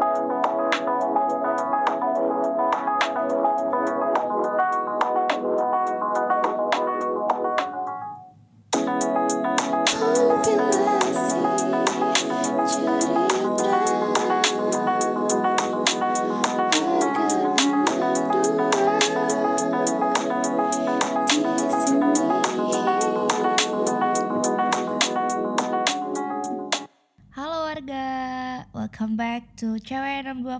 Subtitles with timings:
[0.00, 0.37] Halo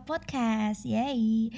[0.09, 0.89] Podcast.
[0.89, 1.53] Yay.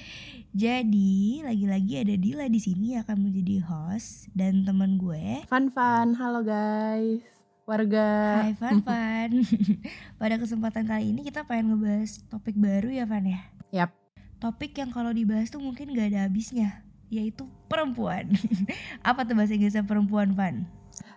[0.51, 5.47] Jadi, lagi-lagi ada Dila di sini yang akan menjadi host dan teman gue.
[5.47, 7.23] Fun fun, halo guys,
[7.63, 8.43] warga.
[8.51, 9.31] Hai Van Van.
[10.21, 13.41] Pada kesempatan kali ini kita pengen ngebahas topik baru ya Van ya.
[13.71, 13.95] Yap.
[14.43, 18.35] Topik yang kalau dibahas tuh mungkin gak ada habisnya, yaitu perempuan.
[19.07, 20.67] Apa tuh bahasa Inggrisnya perempuan Van?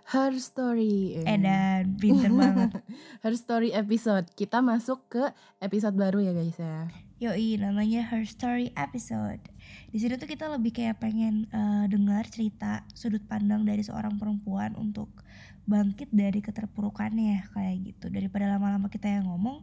[0.06, 1.18] Her story.
[1.18, 2.78] Eh dan pinter banget.
[3.26, 4.30] Her story episode.
[4.38, 6.86] Kita masuk ke episode baru ya guys ya.
[7.22, 9.38] Yoi, namanya Her Story episode.
[9.94, 14.74] Di sini tuh kita lebih kayak pengen eh, dengar cerita sudut pandang dari seorang perempuan
[14.74, 15.06] untuk
[15.62, 18.10] bangkit dari keterpurukannya kayak gitu.
[18.10, 19.62] Daripada lama-lama kita yang ngomong,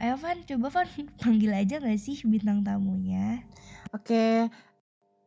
[0.00, 0.88] ayo Van, coba Van
[1.20, 3.44] panggil aja gak sih bintang tamunya?
[3.92, 4.48] Oke,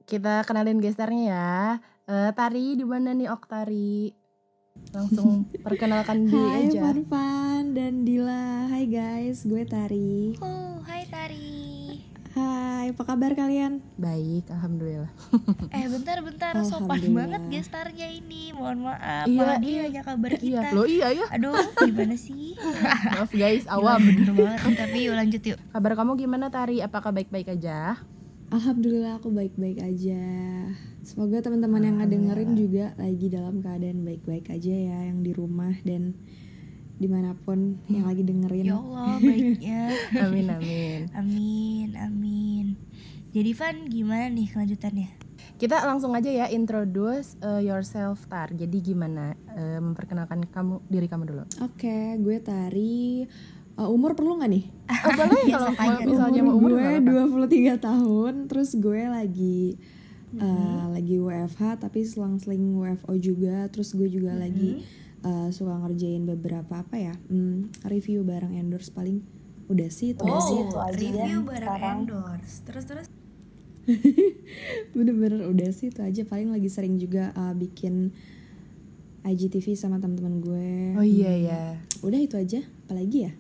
[0.10, 1.54] kita kenalin gesternya ya.
[2.10, 4.19] Eh, Tari di mana nih Oktari?
[4.90, 6.80] Langsung perkenalkan diri Hai aja.
[6.84, 12.02] Fan Fan dan Dila Hai guys, gue Tari Oh, hai Tari.
[12.30, 13.82] Hai, apa kabar kalian?
[13.96, 15.10] Baik, alhamdulillah.
[15.76, 18.54] Eh bentar-bentar, sopan banget gestarnya ini.
[18.54, 19.82] Mohon maaf, Iya, malah dia iya.
[19.84, 20.68] nanya kabar Iya, kita.
[20.72, 21.26] lo iya ya.
[21.32, 22.54] Aduh, gimana sih?
[23.12, 24.00] Maaf guys, awam.
[24.00, 24.62] bener banget.
[24.78, 25.60] Tapi yuk lanjut yuk.
[25.70, 26.80] Kabar kamu gimana Tari?
[26.80, 27.98] Apakah baik-baik aja?
[28.50, 30.22] Alhamdulillah aku baik-baik aja
[31.02, 36.14] Semoga teman-teman yang ngedengerin juga lagi dalam keadaan baik-baik aja ya Yang di rumah dan
[37.00, 39.82] di mana pun yang lagi dengerin Ya Allah, baiknya.
[40.28, 41.00] Amin amin.
[41.16, 42.66] Amin, amin.
[43.32, 45.10] Jadi Van, gimana nih kelanjutannya?
[45.56, 48.52] Kita langsung aja ya introduce uh, yourself Tar.
[48.52, 51.44] Jadi gimana uh, memperkenalkan kamu diri kamu dulu?
[51.64, 53.24] Oke, gue Tari
[53.80, 54.68] Uh, Umur perlu gak nih?
[54.92, 55.72] Oh, boleh kalau
[56.04, 57.48] misalnya mau umur gue nggak apa-apa.
[57.48, 59.80] 23 tahun Terus gue lagi
[60.38, 63.66] uh, lagi WFH tapi selang-seling WFO juga.
[63.74, 64.86] Terus gue juga lagi
[65.26, 69.24] uh, suka ngerjain beberapa apa ya hmm, Review barang endorse paling
[69.70, 70.66] udah sih itu Oh, sih
[70.98, 72.66] review barang endorse.
[72.66, 73.06] Terus terus.
[74.98, 76.22] Bener-bener udah sih itu aja.
[76.26, 78.10] Paling lagi sering juga uh, bikin
[79.22, 80.72] IGTV sama teman-teman gue.
[80.98, 81.62] Oh iya ya.
[82.02, 82.66] Udah itu aja.
[82.86, 83.34] Apalagi ya?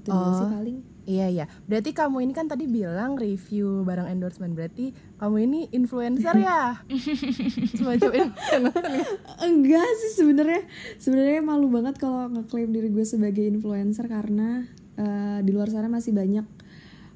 [0.00, 0.52] Itu dulu sih Oh.
[0.56, 1.44] paling Iya iya.
[1.64, 4.52] Berarti kamu ini kan tadi bilang review barang endorsement.
[4.52, 6.84] Berarti kamu ini influencer ya?
[7.80, 8.60] Semacam influencer.
[9.40, 10.68] enggak sih sebenarnya
[11.00, 14.68] sebenarnya malu banget kalau ngeklaim diri gue sebagai influencer karena
[15.00, 16.44] eh, di luar sana masih banyak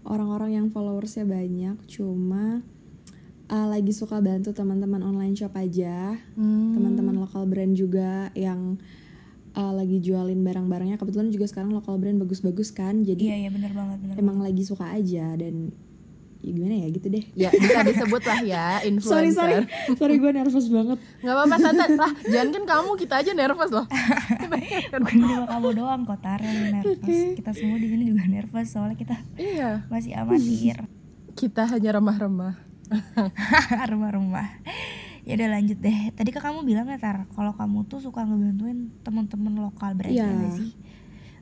[0.08, 2.64] orang-orang yang followersnya banyak cuma
[3.47, 6.72] eh, lagi suka bantu teman-teman online shop aja Hmm.
[6.72, 8.81] teman-teman lokal brand juga yang
[9.56, 13.72] eh, lagi jualin barang-barangnya kebetulan juga sekarang lokal brand bagus-bagus kan Iya, jadi iya bener
[13.72, 15.72] banget, bener emang lagi suka aja dan
[16.42, 19.62] ya gimana ya gitu deh Ya bisa disebut lah ya sorry influencer.
[19.62, 22.12] sorry sorry gue nervous banget Gak apa-apa santai lah.
[22.26, 23.86] Jangan kan kamu kita aja nervous loh.
[24.90, 27.38] Bukan cuma kamu doang kok Tar yang nervous.
[27.38, 29.86] Kita semua di sini juga nervous soalnya kita iya.
[29.86, 30.82] masih amatir.
[31.38, 32.72] Kita hanya remah-remah.
[33.92, 34.48] rumah-rumah
[35.22, 38.91] ya udah lanjut deh tadi kan kamu bilang ya tar kalau kamu tuh suka ngebantuin
[39.00, 40.27] teman-teman lokal brand Iya.
[40.27, 40.72] ya sih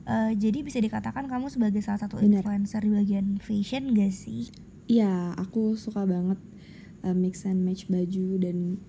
[0.01, 2.43] Eh, jadi bisa dikatakan kamu sebagai salah satu Benar.
[2.43, 4.51] influencer di bagian fashion gak sih?
[4.91, 6.41] Iya, aku suka banget
[7.05, 8.81] uh, mix and match baju dan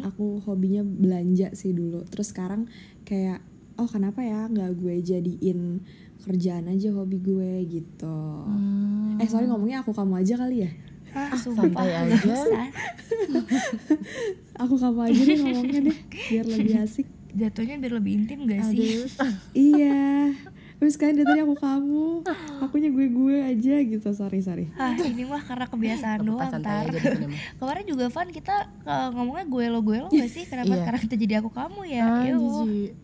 [0.00, 2.06] aku hobinya belanja sih dulu.
[2.08, 2.72] Terus sekarang
[3.04, 3.44] kayak
[3.76, 5.82] oh kenapa ya nggak gue jadiin
[6.22, 8.18] kerjaan aja hobi gue gitu.
[9.18, 10.70] Eh sorry ngomongnya aku kamu aja kali ya.
[11.12, 12.36] Ah, santai nggak aja.
[14.58, 17.06] Aku kamu aja deh ngomongnya deh biar lebih asik.
[17.32, 19.08] Jatuhnya biar lebih intim gak sih?
[19.54, 20.32] iya.
[20.76, 22.26] Terus sekarang dari tadi aku kamu,
[22.58, 24.08] akunya gue gue aja gitu.
[24.10, 24.66] Sorry sorry.
[24.74, 26.90] Ah, ini mah karena kebiasaan doang santai tar.
[26.90, 27.22] aja.
[27.62, 30.42] Kemarin juga Van kita eh, ngomongnya gue lo gue lo gak sih?
[30.42, 30.78] Kenapa Iya.
[30.82, 32.02] sekarang kita jadi aku kamu ya?
[32.02, 32.26] Ah.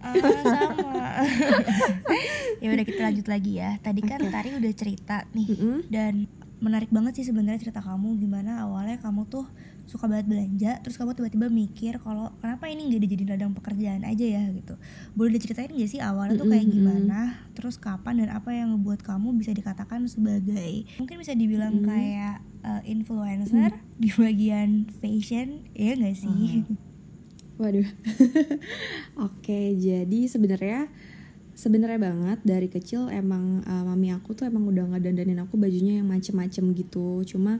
[0.02, 0.92] Ah, sama.
[2.62, 3.70] ya udah kita lanjut lagi ya.
[3.78, 5.76] Tadi kan Tari udah cerita nih Mm-mm.
[5.86, 6.26] dan
[6.58, 9.46] menarik banget sih sebenarnya cerita kamu gimana awalnya kamu tuh
[9.88, 14.26] suka banget belanja terus kamu tiba-tiba mikir kalau kenapa ini nggak dijadiin ladang pekerjaan aja
[14.26, 14.76] ya gitu.
[15.16, 17.20] Boleh diceritain gak sih awalnya tuh kayak gimana?
[17.56, 21.86] Terus kapan dan apa yang ngebuat kamu bisa dikatakan sebagai mungkin bisa dibilang Mm.
[21.88, 26.66] kayak eh, influencer di bagian fashion ya gak sih?
[27.56, 27.88] Waduh.
[29.26, 30.86] Oke, jadi sebenarnya
[31.58, 35.98] sebenarnya banget dari kecil emang uh, mami aku tuh emang udah nggak dandanin aku bajunya
[35.98, 37.26] yang macem-macem gitu.
[37.26, 37.58] Cuma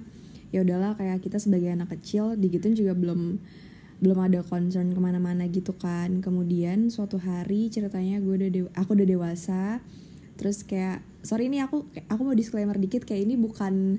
[0.54, 3.42] ya udahlah kayak kita sebagai anak kecil digituin juga belum
[3.98, 6.22] belum ada concern ke mana-mana gitu kan.
[6.22, 9.82] Kemudian suatu hari ceritanya gue udah dewa, aku udah dewasa
[10.38, 13.98] terus kayak sorry ini aku aku mau disclaimer dikit kayak ini bukan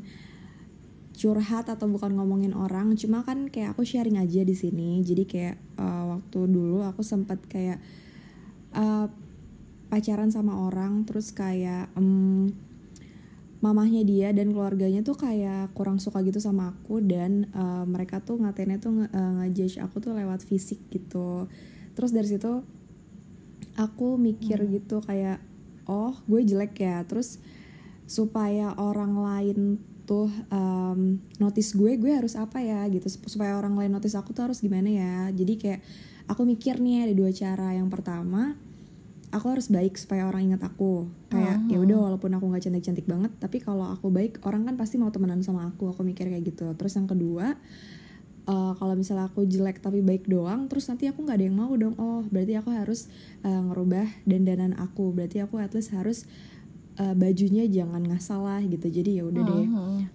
[1.19, 5.03] curhat atau bukan ngomongin orang cuma kan kayak aku sharing aja di sini.
[5.03, 7.83] Jadi kayak uh, waktu dulu aku sempat kayak
[8.71, 9.11] uh,
[9.89, 12.53] pacaran sama orang terus kayak um,
[13.59, 18.39] mamahnya dia dan keluarganya tuh kayak kurang suka gitu sama aku dan uh, mereka tuh
[18.39, 21.51] ngatennya tuh nge uh, ngejudge aku tuh lewat fisik gitu.
[21.91, 22.63] Terus dari situ
[23.75, 24.69] aku mikir hmm.
[24.79, 25.43] gitu kayak
[25.91, 27.03] oh gue jelek ya.
[27.03, 27.43] Terus
[28.07, 29.59] supaya orang lain
[30.07, 33.11] tuh um, notice gue gue harus apa ya gitu.
[33.11, 35.15] Supaya orang lain notice aku tuh harus gimana ya.
[35.35, 35.83] Jadi kayak
[36.31, 37.75] aku mikir nih ada dua cara.
[37.75, 38.55] Yang pertama
[39.29, 41.09] aku harus baik supaya orang ingat aku.
[41.29, 41.71] Kayak uh-huh.
[41.73, 44.97] ya udah walaupun aku nggak cantik cantik banget tapi kalau aku baik orang kan pasti
[44.97, 45.93] mau temenan sama aku.
[45.93, 46.65] Aku mikir kayak gitu.
[46.73, 47.53] Terus yang kedua
[48.49, 51.71] uh, kalau misalnya aku jelek tapi baik doang terus nanti aku nggak ada yang mau
[51.77, 51.93] dong.
[52.01, 53.09] Oh berarti aku harus
[53.45, 55.13] uh, ngerubah dandanan aku.
[55.13, 56.25] Berarti aku at least harus
[56.97, 58.89] uh, bajunya jangan ngasal lah gitu.
[58.89, 59.53] Jadi ya udah uh-huh.
[59.53, 59.65] deh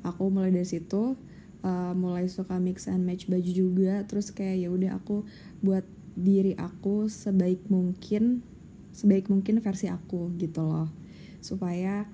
[0.02, 1.14] aku mulai dari situ
[1.62, 4.02] uh, mulai suka mix and match baju juga.
[4.10, 5.22] Terus kayak ya udah aku
[5.62, 8.46] buat diri aku sebaik mungkin
[8.94, 10.88] sebaik mungkin versi aku gitu loh.
[11.42, 12.06] Supaya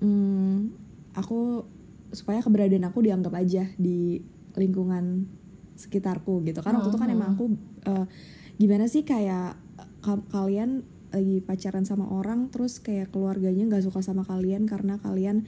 [0.00, 0.72] hmm,
[1.12, 1.68] aku
[2.12, 4.24] supaya keberadaan aku dianggap aja di
[4.56, 5.28] lingkungan
[5.76, 6.64] sekitarku gitu.
[6.64, 7.44] Kan waktu itu kan emang aku
[7.88, 8.08] uh,
[8.56, 9.60] gimana sih kayak
[10.02, 15.44] ka kalian lagi pacaran sama orang terus kayak keluarganya nggak suka sama kalian karena kalian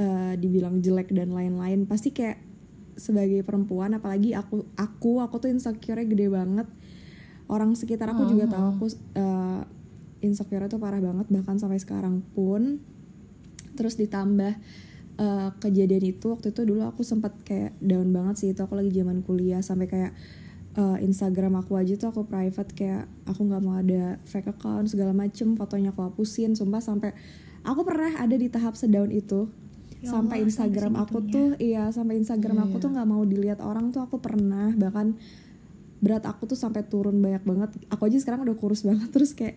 [0.00, 1.84] uh, dibilang jelek dan lain-lain.
[1.84, 2.40] Pasti kayak
[2.96, 6.64] sebagai perempuan apalagi aku aku aku tuh insecure gede banget
[7.46, 8.86] orang sekitar aku juga tahu aku
[9.18, 9.62] uh,
[10.24, 12.82] insecure itu parah banget bahkan sampai sekarang pun.
[13.76, 14.56] Terus ditambah
[15.20, 18.90] uh, kejadian itu waktu itu dulu aku sempat kayak down banget sih itu aku lagi
[18.92, 20.12] zaman kuliah sampai kayak
[20.76, 25.12] uh, Instagram aku aja tuh aku private kayak aku nggak mau ada fake account segala
[25.16, 27.12] macem fotonya aku hapusin sumpah sampai
[27.64, 29.48] aku pernah ada di tahap sedown itu.
[29.96, 32.94] Ya sampai Instagram aku tuh iya sampai Instagram yeah, aku tuh iya.
[33.00, 35.16] nggak mau dilihat orang tuh aku pernah bahkan
[35.96, 37.70] berat aku tuh sampai turun banyak banget.
[37.88, 39.56] Aku aja sekarang udah kurus banget terus kayak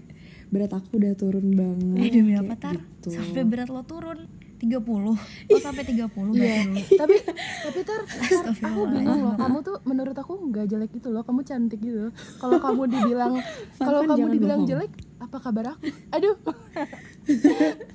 [0.50, 2.74] berat aku udah turun banget eh demi apa tar?
[2.74, 3.13] gitu.
[3.13, 4.25] sampai berat lo turun
[4.59, 5.15] 30 oh
[5.62, 6.65] sampai 30 yeah.
[7.01, 7.15] tapi
[7.63, 9.36] tapi tar aku bingung loh.
[9.39, 11.24] Kamu tuh menurut aku nggak jelek gitu loh.
[11.24, 13.33] Kamu cantik gitu kalau kamu dibilang
[13.80, 14.71] kalau kamu dibilang bohong.
[14.74, 14.91] jelek
[15.21, 15.88] apa kabar aku?
[16.12, 16.36] Aduh.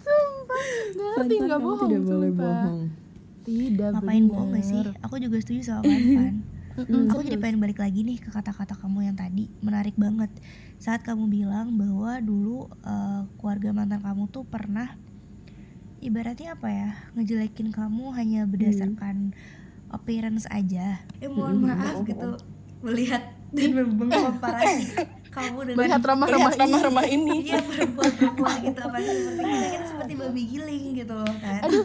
[0.00, 0.62] Sumpah
[0.94, 2.81] nggak ngerti nggak bohong tidak boleh bohong.
[3.44, 4.81] Tidak ngapain bohong gak sih?
[5.05, 9.06] aku juga setuju sama Van Mm, aku jadi pengen balik lagi nih ke kata-kata kamu
[9.06, 9.47] yang tadi.
[9.62, 10.31] Menarik banget.
[10.82, 14.99] Saat kamu bilang bahwa dulu uh, keluarga mantan kamu tuh pernah
[16.03, 19.94] ibaratnya apa ya ngejelekin kamu hanya berdasarkan hmm.
[19.94, 20.99] appearance aja.
[21.23, 21.67] Eh mohon hmm.
[21.71, 22.29] maaf gitu
[22.85, 23.23] melihat
[23.55, 24.93] dan memkomparasi
[25.32, 27.37] kamu dengan melihat ramah-ramah ini, ramah ini.
[27.49, 31.61] iya perempuan-perempuan gitu apa seperti kita kita seperti babi giling gitu loh kan.
[31.65, 31.85] Aduh.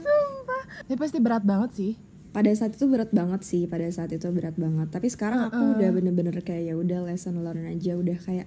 [0.00, 0.62] Sumpah.
[0.90, 1.92] Ini pasti berat banget sih
[2.30, 5.64] pada saat itu berat banget sih pada saat itu berat banget tapi sekarang aku uh
[5.64, 5.74] -uh.
[5.80, 8.46] udah bener-bener kayak ya udah lesson learn aja udah kayak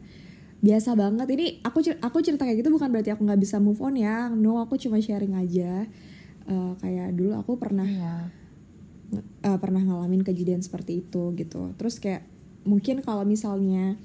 [0.62, 3.98] biasa banget ini aku aku cerita kayak gitu bukan berarti aku nggak bisa move on
[3.98, 5.90] ya no aku cuma sharing aja
[6.46, 8.30] uh, kayak dulu aku pernah yeah.
[9.12, 9.22] Iya.
[9.50, 12.30] uh, pernah ngalamin kejadian seperti itu gitu terus kayak
[12.62, 13.98] mungkin kalau misalnya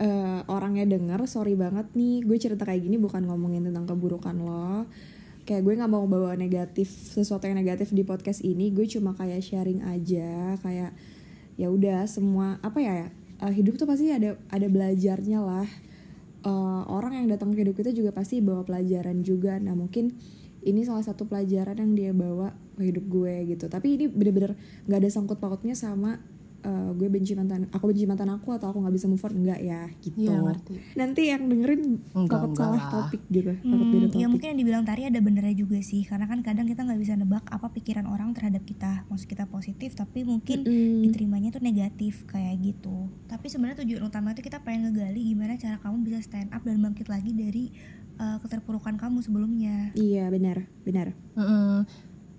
[0.00, 4.88] uh, orangnya denger sorry banget nih gue cerita kayak gini bukan ngomongin tentang keburukan lo
[5.42, 9.42] kayak gue nggak mau bawa negatif sesuatu yang negatif di podcast ini gue cuma kayak
[9.42, 10.94] sharing aja kayak
[11.58, 13.10] ya udah semua apa ya
[13.42, 15.68] uh, hidup tuh pasti ada ada belajarnya lah.
[16.42, 19.58] Uh, orang yang datang ke hidup kita juga pasti bawa pelajaran juga.
[19.58, 20.14] Nah mungkin
[20.62, 23.66] ini salah satu pelajaran yang dia bawa ke hidup gue gitu.
[23.66, 26.22] Tapi ini bener-bener nggak ada sangkut pautnya sama
[26.62, 29.32] uh, gue benci mantan aku benci mantan aku atau aku nggak bisa move on?
[29.42, 30.30] Enggak ya gitu.
[30.30, 30.38] Ya,
[30.96, 31.82] nanti yang dengerin
[32.30, 34.20] takut salah topik gitu hmm, takut beda topik.
[34.22, 37.12] ya mungkin yang dibilang tadi ada benernya juga sih karena kan kadang kita nggak bisa
[37.18, 39.04] nebak apa pikiran orang terhadap kita.
[39.10, 41.02] Maksud kita positif tapi mungkin mm -hmm.
[41.10, 43.10] diterimanya tuh negatif kayak gitu.
[43.26, 46.78] Tapi sebenarnya tujuan utama itu kita pengen ngegali gimana cara kamu bisa stand up dan
[46.78, 47.74] bangkit lagi dari
[48.22, 49.90] uh, keterpurukan kamu sebelumnya.
[49.98, 51.14] Iya benar benar.
[51.34, 51.76] Mm -hmm.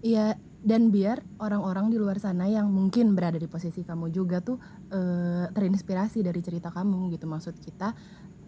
[0.04, 4.56] Iya, dan biar orang-orang di luar sana yang mungkin berada di posisi kamu juga tuh
[4.96, 7.28] uh, terinspirasi dari cerita kamu gitu.
[7.28, 7.92] Maksud kita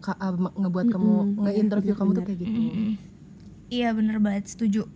[0.00, 0.96] ka, uh, ngebuat mm -hmm.
[0.96, 2.60] kamu iya, ngeinterview kamu tuh kayak gitu.
[3.68, 4.48] Iya bener banget.
[4.48, 4.88] Setuju.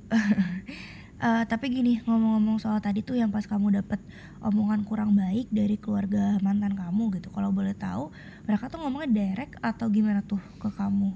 [1.21, 4.01] Uh, tapi gini ngomong-ngomong soal tadi tuh yang pas kamu dapet
[4.41, 8.09] omongan kurang baik dari keluarga mantan kamu gitu kalau boleh tahu
[8.49, 11.13] mereka tuh ngomongnya direct atau gimana tuh ke kamu?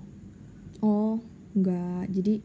[0.84, 1.16] Oh
[1.56, 2.12] enggak.
[2.12, 2.44] Jadi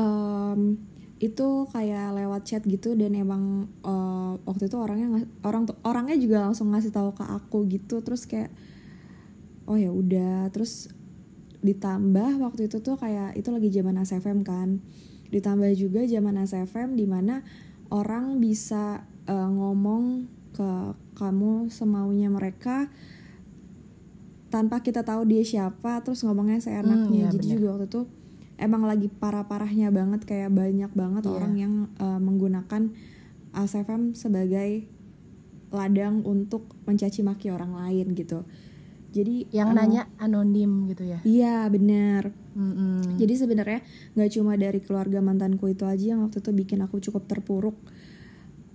[0.00, 0.80] um,
[1.20, 6.72] itu kayak lewat chat gitu dan emang uh, waktu itu orangnya orang orangnya juga langsung
[6.72, 8.00] ngasih tahu ke aku gitu.
[8.00, 8.48] Terus kayak
[9.68, 10.48] oh ya udah.
[10.48, 10.88] Terus
[11.60, 14.80] ditambah waktu itu tuh kayak itu lagi zaman ASFM kan.
[15.28, 17.44] Ditambah juga zaman SFM di mana
[17.92, 20.24] orang bisa uh, ngomong
[20.56, 22.88] ke kamu semaunya mereka
[24.48, 27.28] tanpa kita tahu dia siapa terus ngomongnya seenaknya.
[27.28, 27.54] Hmm, ya jadi bener.
[27.60, 28.02] juga waktu itu
[28.60, 31.34] emang lagi parah-parahnya banget kayak banyak banget yeah.
[31.34, 32.92] orang yang uh, menggunakan
[33.56, 34.86] ASFM sebagai
[35.72, 38.44] ladang untuk mencaci maki orang lain gitu
[39.10, 43.18] jadi yang uh, nanya anonim gitu ya iya benar mm-hmm.
[43.18, 43.80] jadi sebenarnya
[44.14, 47.74] nggak cuma dari keluarga mantanku itu aja yang waktu itu bikin aku cukup terpuruk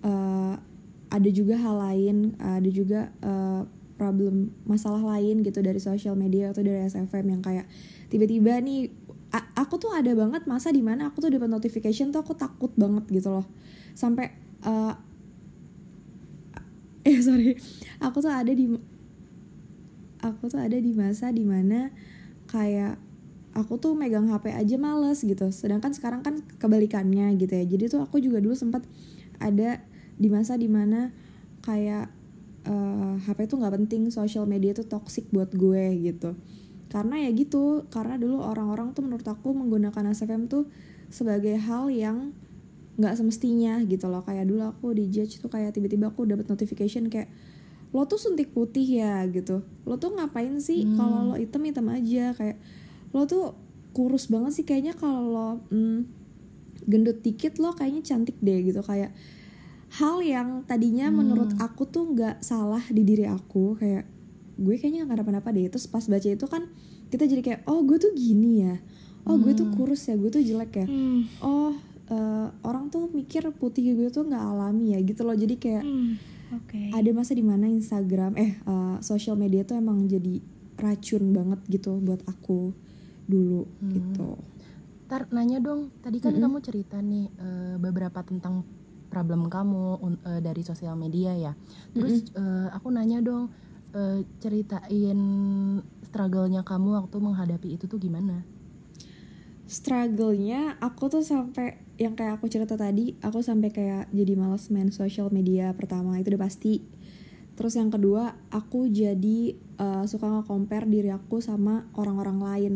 [0.04, 0.60] uh,
[1.08, 3.64] ada juga hal lain ada juga uh,
[3.96, 7.66] problem masalah lain gitu dari sosial media atau dari SFM yang kayak
[8.12, 8.92] tiba-tiba nih
[9.56, 13.04] aku tuh ada banget masa di mana aku tuh dapat notification tuh aku takut banget
[13.10, 13.46] gitu loh.
[13.98, 14.32] Sampai
[14.64, 14.94] uh,
[17.10, 17.58] eh sorry.
[18.00, 18.70] Aku tuh ada di
[20.22, 21.94] aku tuh ada di masa di mana
[22.50, 22.98] kayak
[23.56, 25.48] aku tuh megang HP aja males gitu.
[25.52, 27.66] Sedangkan sekarang kan kebalikannya gitu ya.
[27.66, 28.84] Jadi tuh aku juga dulu sempat
[29.40, 29.84] ada
[30.16, 31.12] di masa di mana
[31.66, 32.08] kayak
[32.68, 36.38] uh, eh, HP tuh nggak penting social media tuh toxic buat gue gitu
[36.96, 40.72] karena ya gitu karena dulu orang-orang tuh menurut aku menggunakan SFM tuh
[41.12, 42.32] sebagai hal yang
[42.96, 44.24] nggak semestinya gitu loh.
[44.24, 47.28] Kayak dulu aku di judge tuh kayak tiba-tiba aku dapat notification kayak
[47.92, 49.28] lo tuh suntik putih ya?
[49.28, 49.64] gitu.
[49.84, 50.96] Lo tuh ngapain sih hmm.
[50.96, 52.32] kalau lo hitam hitam aja?
[52.32, 52.58] Kayak
[53.12, 53.60] lo tuh
[53.92, 56.00] kurus banget sih kayaknya kalau lo hmm,
[56.88, 58.64] gendut dikit lo kayaknya cantik deh.
[58.64, 58.80] Gitu.
[58.80, 59.12] Kayak
[60.00, 61.16] hal yang tadinya hmm.
[61.20, 64.15] menurut aku tuh nggak salah di diri aku kayak
[64.56, 66.68] gue kayaknya nggak kenapa-napa deh terus pas baca itu kan
[67.12, 68.76] kita jadi kayak oh gue tuh gini ya
[69.28, 69.44] oh hmm.
[69.44, 69.76] gue tuh hmm.
[69.76, 71.20] kurus ya gue tuh jelek ya hmm.
[71.44, 71.74] oh
[72.12, 76.36] uh, orang tuh mikir putih gue tuh nggak alami ya gitu loh jadi kayak hmm
[76.54, 76.92] okay.
[76.94, 80.40] ada masa di mana Instagram eh uh, social media tuh emang jadi
[80.76, 82.76] racun banget gitu buat aku
[83.26, 83.92] dulu hmm.
[83.92, 84.30] gitu
[85.06, 86.46] Tar nanya dong tadi kan mm -hmm.
[86.50, 88.66] kamu cerita nih uh, beberapa tentang
[89.14, 91.54] problem kamu uh, dari sosial media ya
[91.94, 92.42] terus mm -hmm.
[92.42, 93.54] uh, aku nanya dong
[93.96, 95.20] uh, ceritain
[96.04, 98.44] struggle-nya kamu waktu menghadapi itu tuh gimana?
[99.66, 104.92] Struggle-nya aku tuh sampai yang kayak aku cerita tadi aku sampai kayak jadi males main
[104.92, 106.84] social media pertama itu udah pasti.
[107.56, 112.74] Terus yang kedua aku jadi uh, suka nge-compare diri aku sama orang-orang lain.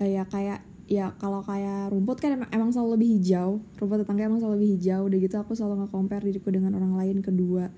[0.00, 4.24] Uh, ya kayak ya kalau kayak rumput kan emang, emang selalu lebih hijau rumput tetangga
[4.24, 7.68] emang selalu lebih hijau udah gitu aku selalu nge-compare diriku dengan orang lain kedua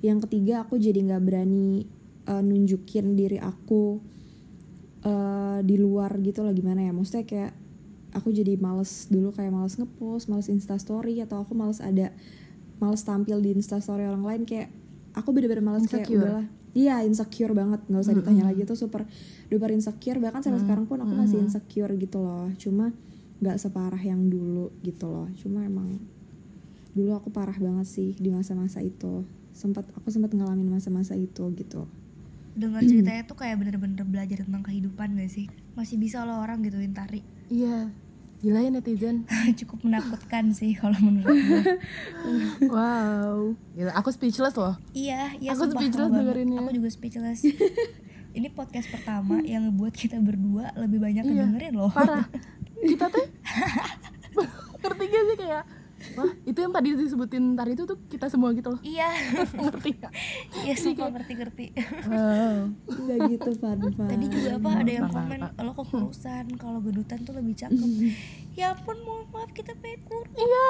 [0.00, 1.84] yang ketiga aku jadi nggak berani
[2.28, 4.00] uh, nunjukin diri aku
[5.04, 6.92] uh, di luar gitu lah gimana ya.
[6.92, 7.52] Maksudnya kayak
[8.16, 12.10] aku jadi males dulu kayak males ngepost males instastory atau aku males ada
[12.82, 14.72] males tampil di instastory orang lain kayak
[15.14, 16.04] aku bener-bener males insecure.
[16.06, 16.46] kayak udahlah.
[16.70, 18.62] Iya insecure banget nggak usah ditanya mm -hmm.
[18.62, 19.02] lagi tuh super
[19.52, 20.18] duper insecure.
[20.22, 20.64] Bahkan sampai mm -hmm.
[20.64, 22.48] sekarang pun aku masih insecure gitu loh.
[22.56, 22.94] Cuma
[23.40, 25.28] nggak separah yang dulu gitu loh.
[25.36, 25.98] Cuma emang
[26.94, 31.86] dulu aku parah banget sih di masa-masa itu sempat aku sempat ngalamin masa-masa itu gitu.
[32.54, 35.46] Dengar ceritanya tuh kayak bener-bener belajar tentang kehidupan gak sih?
[35.78, 37.22] Masih bisa lo orang gituin tari.
[37.46, 37.90] Iya.
[38.40, 39.28] Gila ya netizen.
[39.60, 41.62] Cukup menakutkan sih kalau menurut gue
[42.74, 43.52] wow.
[43.76, 44.80] Gila aku speechless loh.
[44.96, 46.58] Iya iya aku speechless dengerinnya.
[46.64, 47.44] Aku juga speechless.
[48.36, 51.90] Ini podcast pertama yang ngebuat kita berdua lebih banyak iya, dengerin loh.
[51.90, 52.30] Parah.
[52.78, 53.26] Kita tuh
[54.80, 55.64] ngerti gak sih kayak
[56.16, 58.80] Wah, itu yang tadi disebutin tadi itu tuh kita semua gitu loh.
[58.80, 59.08] Iya.
[59.68, 60.12] ngerti gak?
[60.64, 61.66] Iya, semua ngerti-ngerti.
[62.08, 62.72] Wow.
[62.88, 63.78] Enggak gitu, Fan.
[64.08, 67.90] Tadi juga apa ada yang komen kalau kok kurusan, kalau gedutan tuh lebih cakep.
[68.58, 70.34] ya ampun, mohon maaf kita pengen kurus.
[70.36, 70.68] Iya.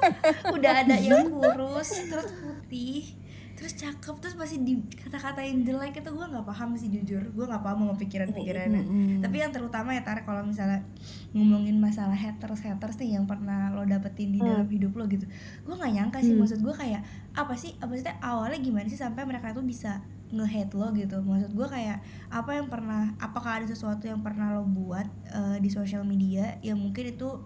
[0.58, 3.23] Udah ada yang kurus terus putih
[3.64, 7.64] terus cakep terus masih di kata-katain jelek itu gue nggak paham sih jujur gue nggak
[7.64, 9.18] paham mau pikiran pikirannya mm -hmm.
[9.24, 10.84] tapi yang terutama ya tarik kalau misalnya
[11.32, 14.44] ngomongin masalah haters haters nih yang pernah lo dapetin di mm.
[14.44, 15.24] dalam hidup lo gitu
[15.64, 16.44] gue nggak nyangka sih mm.
[16.44, 20.92] maksud gue kayak apa sih sih awalnya gimana sih sampai mereka tuh bisa nge-hate lo
[20.92, 25.56] gitu maksud gue kayak apa yang pernah apakah ada sesuatu yang pernah lo buat uh,
[25.56, 27.40] di sosial media yang mungkin itu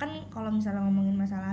[0.00, 1.52] kan kalau misalnya ngomongin masalah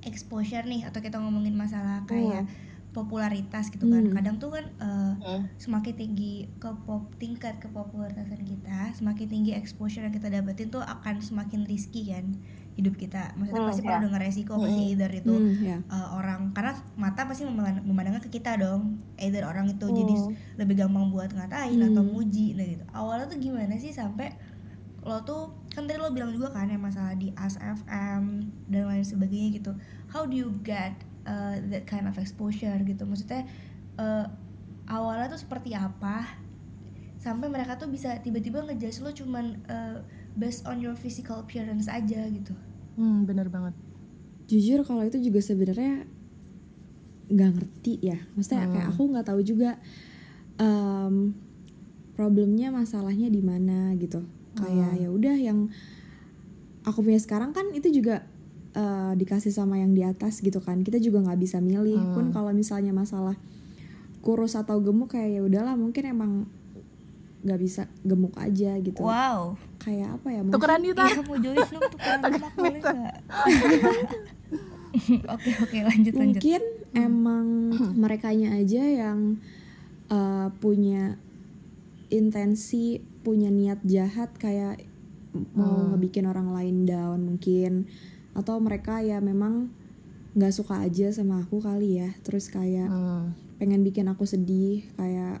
[0.00, 2.64] exposure nih atau kita ngomongin masalah kayak mm
[2.96, 4.14] popularitas gitu kan hmm.
[4.16, 5.52] kadang tuh kan uh, hmm.
[5.60, 11.20] semakin tinggi ke pop tingkat kepopularitasan kita semakin tinggi exposure yang kita dapetin tuh akan
[11.20, 12.32] semakin risky kan
[12.76, 13.88] hidup kita maksudnya Hmm, pasti ya.
[13.88, 14.92] perlu dengan resiko pasti Hmm.
[14.92, 15.76] either itu Hmm, ya.
[15.88, 20.32] uh, orang karena mata pasti memandang- memandangnya ke kita dong either orang itu jadi Hmm.
[20.56, 21.88] lebih gampang buat ngatain Hmm.
[21.92, 24.32] atau muji nah gitu awalnya tuh gimana sih sampai
[25.00, 28.24] lo tuh kan tadi lo bilang juga kan yang masalah di ASFM
[28.66, 29.72] dan lain sebagainya gitu
[30.10, 30.92] how do you get
[31.26, 33.02] uh, that kind of exposure gitu.
[33.02, 33.44] Maksudnya
[33.98, 34.24] uh,
[34.86, 36.24] awalnya tuh seperti apa
[37.18, 39.98] sampai mereka tuh bisa tiba-tiba ngejudge lo cuman uh,
[40.38, 42.54] based on your physical appearance aja gitu.
[42.94, 43.74] Hmm, bener banget.
[44.46, 46.06] Jujur kalau itu juga sebenarnya
[47.26, 48.22] nggak ngerti ya.
[48.38, 48.72] Maksudnya Hmm.
[48.72, 49.70] kayak aku nggak tahu juga
[50.56, 51.34] em,
[52.14, 54.22] problemnya masalahnya di mana gitu.
[54.56, 55.02] Kayak Hmm.
[55.02, 55.58] ya udah yang
[56.86, 58.24] aku punya sekarang kan itu juga
[58.76, 62.12] eh, dikasih sama yang di atas gitu kan kita juga nggak bisa milih Hmm.
[62.12, 63.34] pun kalau misalnya masalah
[64.20, 66.32] kurus atau gemuk kayak ya udahlah mungkin emang
[67.40, 71.08] nggak bisa gemuk aja gitu wow kayak apa ya mungkin tukeran yuk Tar.
[71.08, 73.14] Iya mau join dong tukeran lemak boleh nggak?
[75.28, 76.40] Oke oke lanjut lanjut.
[76.40, 77.46] mungkin emang
[78.00, 79.36] merekanya aja yang
[80.08, 81.20] uh, punya
[82.08, 84.82] intensi punya niat jahat kayak
[85.52, 85.92] mau Hmm.
[85.92, 87.84] ngebikin orang lain down mungkin
[88.36, 89.72] atau mereka ya memang
[90.32, 93.32] nggak suka aja sama aku kali ya terus kayak Hmm.
[93.56, 95.40] pengen bikin aku sedih kayak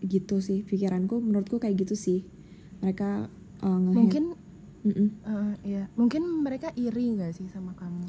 [0.00, 2.20] gitu sih pikiranku menurutku kayak gitu sih
[2.78, 4.36] mereka uh, mungkin
[4.84, 5.08] Mm-mm.
[5.18, 8.04] eh, iya mungkin mereka iri nggak sih sama kamu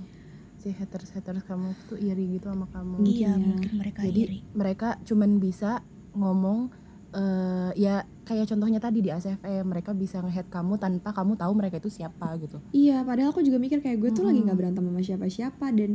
[0.57, 3.39] si haters haters kamu tuh iri gitu sama kamu Iya ya.
[3.39, 4.37] mungkin mereka jadi iri.
[4.51, 5.79] mereka cuman bisa
[6.11, 6.67] ngomong
[7.15, 11.79] eh, ya kayak contohnya tadi di ACFE mereka bisa nge kamu tanpa kamu tahu mereka
[11.79, 14.51] itu siapa gitu Iya, padahal aku juga mikir kayak gue tuh lagi Mm-mm.
[14.51, 15.91] nggak berantem sama siapa-siapa dan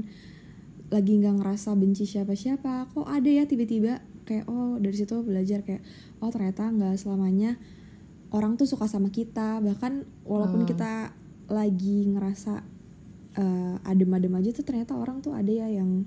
[0.90, 2.90] lagi nggak ngerasa benci siapa-siapa.
[2.90, 5.82] Kok ada ya tiba-tiba kayak oh dari situ belajar kayak
[6.18, 7.54] oh ternyata nggak selamanya
[8.30, 9.62] orang tuh suka sama kita.
[9.62, 10.70] Bahkan walaupun Hmm.
[10.70, 10.92] kita
[11.46, 12.62] lagi ngerasa
[13.36, 16.02] eh, adem-adem aja tuh ternyata orang tuh ada ya yang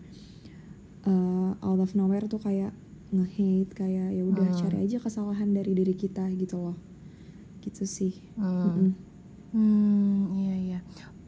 [1.03, 2.71] eh, out of nowhere tuh kayak
[3.13, 4.59] nge-hate kayak ya udah Hmm.
[4.59, 6.77] cari aja kesalahan dari diri kita gitu loh.
[7.59, 8.13] Gitu sih.
[8.33, 8.65] Hmm.
[8.65, 8.89] Mm-mm.
[9.53, 10.79] Hmm, iya iya.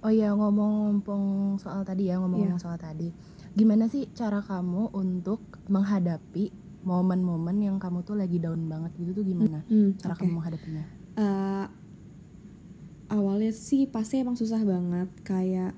[0.01, 1.24] Oh iya ngomong-ngomong
[1.56, 2.65] soal tadi ya, ngomong-ngomong Iya.
[2.65, 3.13] soal tadi.
[3.51, 6.50] Gimana sih cara kamu untuk menghadapi
[6.81, 9.62] momen-momen yang kamu tuh lagi down banget gitu tuh gimana?
[9.64, 10.22] Hmm, Cara oke.
[10.22, 10.83] kamu menghadapinya?
[11.16, 11.66] Eh,
[13.07, 15.74] awalnya sih pasti emang susah banget kayak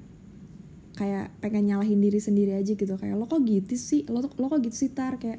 [0.96, 4.60] kayak pengen nyalahin diri sendiri aja gitu kayak lo kok gitu sih lo lo kok
[4.60, 5.38] gitu sih tar kayak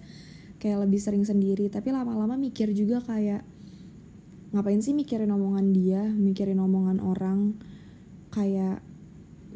[0.59, 1.71] kayak lebih sering sendiri.
[1.71, 3.43] Tapi lama-lama mikir juga kayak
[4.49, 7.55] ngapain sih mikirin omongan dia mikirin omongan orang?
[8.31, 8.85] Kayak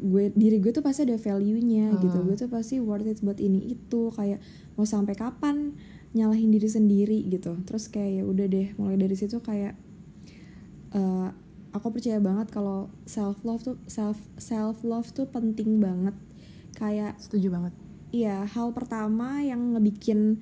[0.03, 2.17] gue diri gue tuh pasti ada value-nya gitu.
[2.19, 2.27] Hmm.
[2.27, 4.11] gue tuh pasti worth it buat ini itu.
[4.15, 4.43] Kayak
[4.75, 5.75] mau sampai kapan
[6.13, 7.57] nyalahin diri sendiri gitu.
[7.67, 9.73] Terus kayak ya udah deh mulai dari situ kayak
[10.93, 11.29] eh,
[11.73, 16.13] aku percaya banget kalau self love tuh self self love tuh penting banget.
[16.77, 17.73] Kayak Setuju banget.
[18.13, 20.41] iya hal pertama yang ngebikin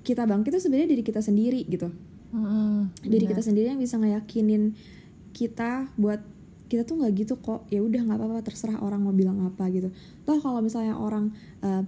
[0.00, 1.88] kita bangkit itu sebenarnya diri kita sendiri gitu.
[2.30, 4.78] Mm-mm, diri kita sendiri yang bisa ngeyakinin
[5.34, 6.22] kita buat
[6.70, 9.90] kita tuh nggak gitu kok ya udah nggak apa-apa terserah orang mau bilang apa gitu.
[10.22, 11.34] Toh kalau misalnya orang
[11.66, 11.82] eh,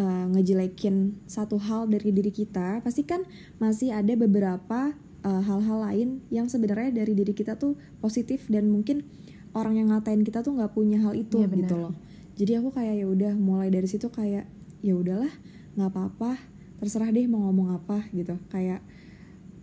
[0.00, 3.28] eh, ngejelekin satu hal dari diri kita pasti kan
[3.60, 9.04] masih ada beberapa eh, hal-hal lain yang sebenarnya dari diri kita tuh positif dan mungkin
[9.52, 11.58] orang yang ngatain kita tuh nggak punya hal itu benar.
[11.60, 11.94] gitu loh.
[12.40, 14.48] Jadi aku kayak ya udah mulai dari situ kayak
[14.80, 15.30] ya udahlah
[15.76, 18.80] nggak apa-apa terserah deh mau ngomong apa gitu kayak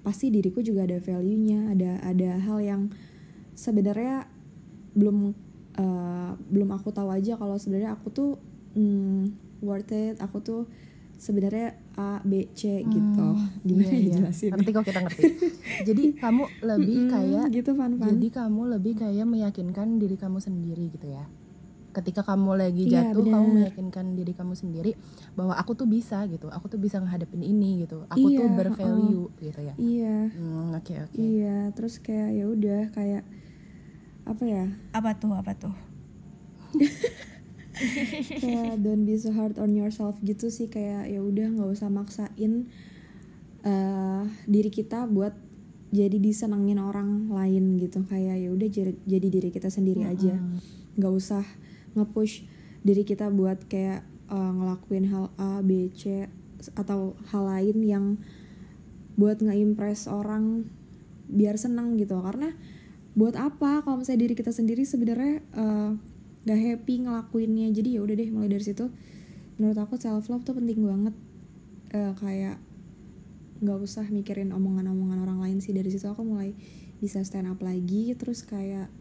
[0.05, 2.81] pasti diriku juga ada value-nya ada ada hal yang
[3.57, 4.29] sebenarnya
[4.93, 5.33] belum
[5.79, 8.31] eh, belum aku tahu aja kalau sebenarnya aku tuh
[8.77, 10.61] hmm, worth it aku tuh
[11.15, 14.15] sebenarnya A B C gitu Hmm, gimana iya, ya iya.
[14.19, 15.23] jelasin Ngerti kok kita ngerti.
[15.87, 20.91] Jadi kamu lebih kayak gitu fan fan jadi kamu lebih kayak meyakinkan diri kamu sendiri
[20.91, 21.23] gitu ya.
[21.95, 23.55] Ketika kamu lagi Iya, jatuh, kamu benar.
[23.55, 24.91] meyakinkan diri kamu sendiri
[25.31, 26.51] bahwa aku tuh bisa gitu.
[26.51, 28.03] Aku tuh bisa ngehadapin ini gitu.
[28.05, 29.73] Aku tuh Iya, bervalue gitu ya.
[29.75, 31.15] iya Hmm, oke oke.
[31.15, 33.23] iya terus kayak ya udah kayak
[34.25, 35.71] apa ya Apa tuh apa tuh?
[38.35, 42.67] kayak don't be so hard on yourself gitu sih kayak ya udah nggak usah maksain
[43.61, 45.35] eh, diri kita buat
[45.91, 50.59] jadi disenengin orang lain gitu kayak ya udah jadi, jadi diri kita sendiri aja Mm-mm.
[50.95, 51.43] nggak usah
[51.95, 52.45] nge-push
[52.85, 56.29] diri kita buat kayak eh, ngelakuin hal A B C
[56.77, 58.05] atau hal lain yang
[59.15, 60.67] buat nge-impress orang
[61.25, 62.19] biar seneng gitu.
[62.21, 62.53] Karena
[63.15, 65.91] buat apa kalau misalnya diri kita sendiri sebenarnya eh,
[66.45, 67.71] nggak happy ngelakuinnya?
[67.73, 68.91] Jadi ya udah deh mulai dari situ.
[69.55, 71.15] Menurut aku self love tuh penting banget.
[71.95, 72.59] Eh, kayak
[73.63, 75.71] nggak usah mikirin omongan-omongan orang lain sih.
[75.71, 76.51] Dari situ aku mulai
[76.99, 78.11] bisa stand up lagi.
[78.19, 78.91] Terus kayak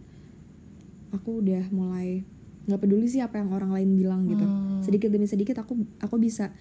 [1.11, 2.23] aku udah mulai
[2.65, 4.45] nggak peduli sih apa yang orang lain bilang gitu.
[4.45, 4.81] Hmm.
[4.85, 6.53] sedikit demi sedikit aku aku bisa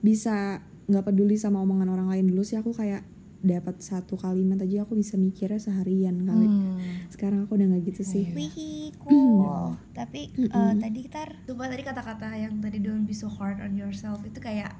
[0.00, 2.56] bisa nggak peduli sama omongan orang lain dulu sih.
[2.56, 3.04] Aku kayak
[3.40, 6.44] dapat satu kalimat aja aku bisa mikirnya seharian kali.
[6.44, 6.76] Hmm.
[7.08, 8.24] sekarang aku udah nggak gitu sih.
[8.36, 9.76] Wih, cool.
[9.96, 14.20] Tapi eh, tadi kita coba tadi kata-kata yang tadi don't be so hard on yourself.
[14.24, 14.76] Itu kayak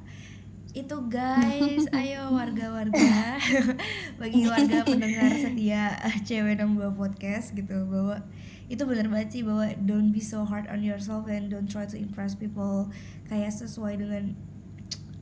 [0.71, 3.41] itu guys, ayo warga-warga.
[4.21, 8.23] Bagi warga pendengar setia eh, cewek 62 podcast gitu bahwa
[8.71, 11.99] itu benar banget sih bahwa don't be so hard on yourself and don't try to
[11.99, 12.87] impress people
[13.27, 14.39] kayak sesuai dengan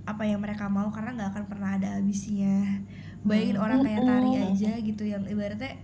[0.05, 2.85] apa yang mereka mau karena nggak akan pernah ada habisnya.
[3.25, 5.81] Bayangin orang kayak Tari aja gitu yang ibaratnya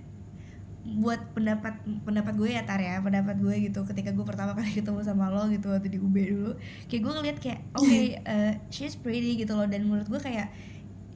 [0.84, 3.80] buat pendapat pendapat gue ya Tar ya pendapat gue gitu.
[3.88, 6.52] Ketika gue pertama kali ketemu sama lo gitu waktu di UB dulu
[6.88, 9.64] kayak gue ngeliat kayak oke uh, she's pretty gitu loh.
[9.64, 10.52] Dan menurut gue kayak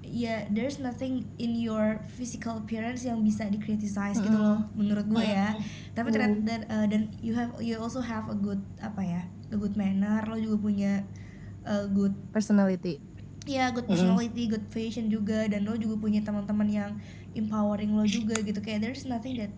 [0.08, 5.54] ya there's nothing in your physical appearance yang bisa dikritisize gitu loh menurut gue ya.
[5.92, 9.56] Tapi ternyata dan uh, dan you have you also have a good apa ya a
[9.56, 10.92] good manner lo juga punya
[11.68, 12.98] a good personality.
[13.48, 16.90] Ya good personality, good fashion juga dan lo juga punya teman-teman yang
[17.32, 18.60] empowering lo juga gitu.
[18.60, 19.52] Kayak there's nothing that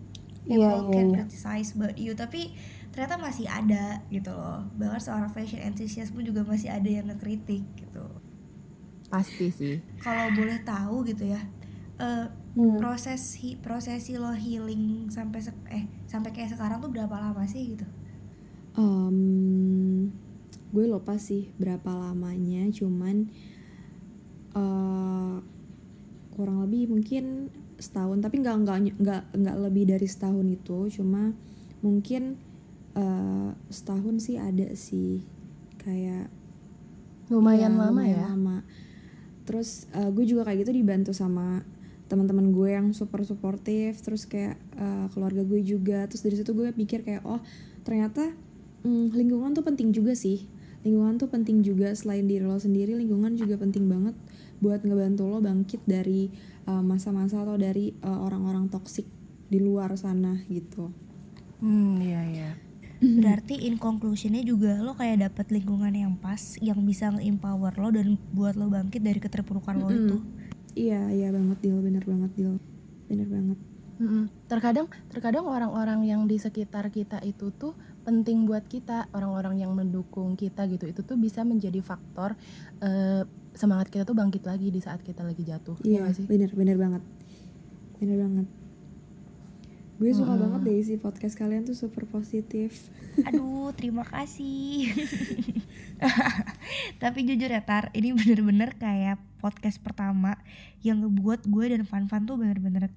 [0.47, 1.15] people Iya, iya, can iya.
[1.23, 2.15] criticize about you.
[2.15, 2.55] Tapi
[2.95, 4.63] ternyata masih ada gitu loh.
[4.79, 8.20] Bahkan seorang fashion enthusiast pun juga masih ada yang ngekritik gitu
[9.11, 11.41] pasti sih kalau boleh tahu gitu ya
[11.99, 12.75] eh, Hmm.
[12.79, 17.85] proses hi- prosesi lo healing sampai eh sampai kayak sekarang tuh berapa lama sih gitu
[18.71, 20.07] Em,
[20.71, 23.27] gue lupa sih berapa lamanya cuman
[24.55, 25.35] eh
[26.31, 31.35] kurang lebih mungkin setahun tapi nggak nggak nggak nggak lebih dari setahun itu cuma
[31.83, 32.39] mungkin
[32.95, 35.23] eh setahun sih ada sih
[35.79, 36.31] kayak
[37.27, 38.57] lumayan Iya, lama lumayan ya lama.
[39.51, 41.59] Terus eh, gue juga kayak gitu dibantu sama
[42.07, 46.07] teman-teman gue yang super suportif, terus kayak eh, keluarga gue juga.
[46.07, 47.43] Terus dari situ gue pikir kayak oh
[47.83, 48.31] ternyata
[48.87, 50.47] mm, lingkungan tuh penting juga sih.
[50.87, 54.15] Lingkungan tuh penting juga selain diri lo sendiri, lingkungan juga penting banget
[54.63, 56.31] buat ngebantu lo bangkit dari
[56.63, 59.05] eh, masa-masa atau dari orang-orang toksik
[59.51, 60.95] di luar sana gitu.
[61.59, 62.70] hmm iya iya
[63.01, 68.13] Berarti in conclusionnya juga lo kayak dapet lingkungan yang pas yang bisa nge-empower lo dan
[68.29, 69.99] buat lo bangkit dari keterpurukan lo Mm-mm.
[70.05, 70.17] itu.
[70.77, 72.55] Iya, iya banget Dil, bener banget Dil.
[73.09, 73.57] Bener banget.
[74.01, 74.33] Mm-mm.
[74.49, 80.33] terkadang terkadang orang-orang yang di sekitar kita itu tuh penting buat kita orang-orang yang mendukung
[80.33, 82.33] kita gitu itu tuh bisa menjadi faktor
[82.81, 83.21] eh,
[83.53, 86.81] semangat kita tuh bangkit lagi di saat kita lagi jatuh Iya, nggak sih bener bener
[86.81, 87.03] banget,
[88.01, 88.47] bener banget.
[90.01, 92.89] Gue suka banget deh isi podcast kalian tuh super positif.
[93.29, 94.89] Aduh, terima kasih.
[97.01, 100.41] Tapi jujur ya Tar, ini bener-bener kayak podcast pertama
[100.81, 102.89] yang ngebuat gue dan Fan-Fan tuh bener-bener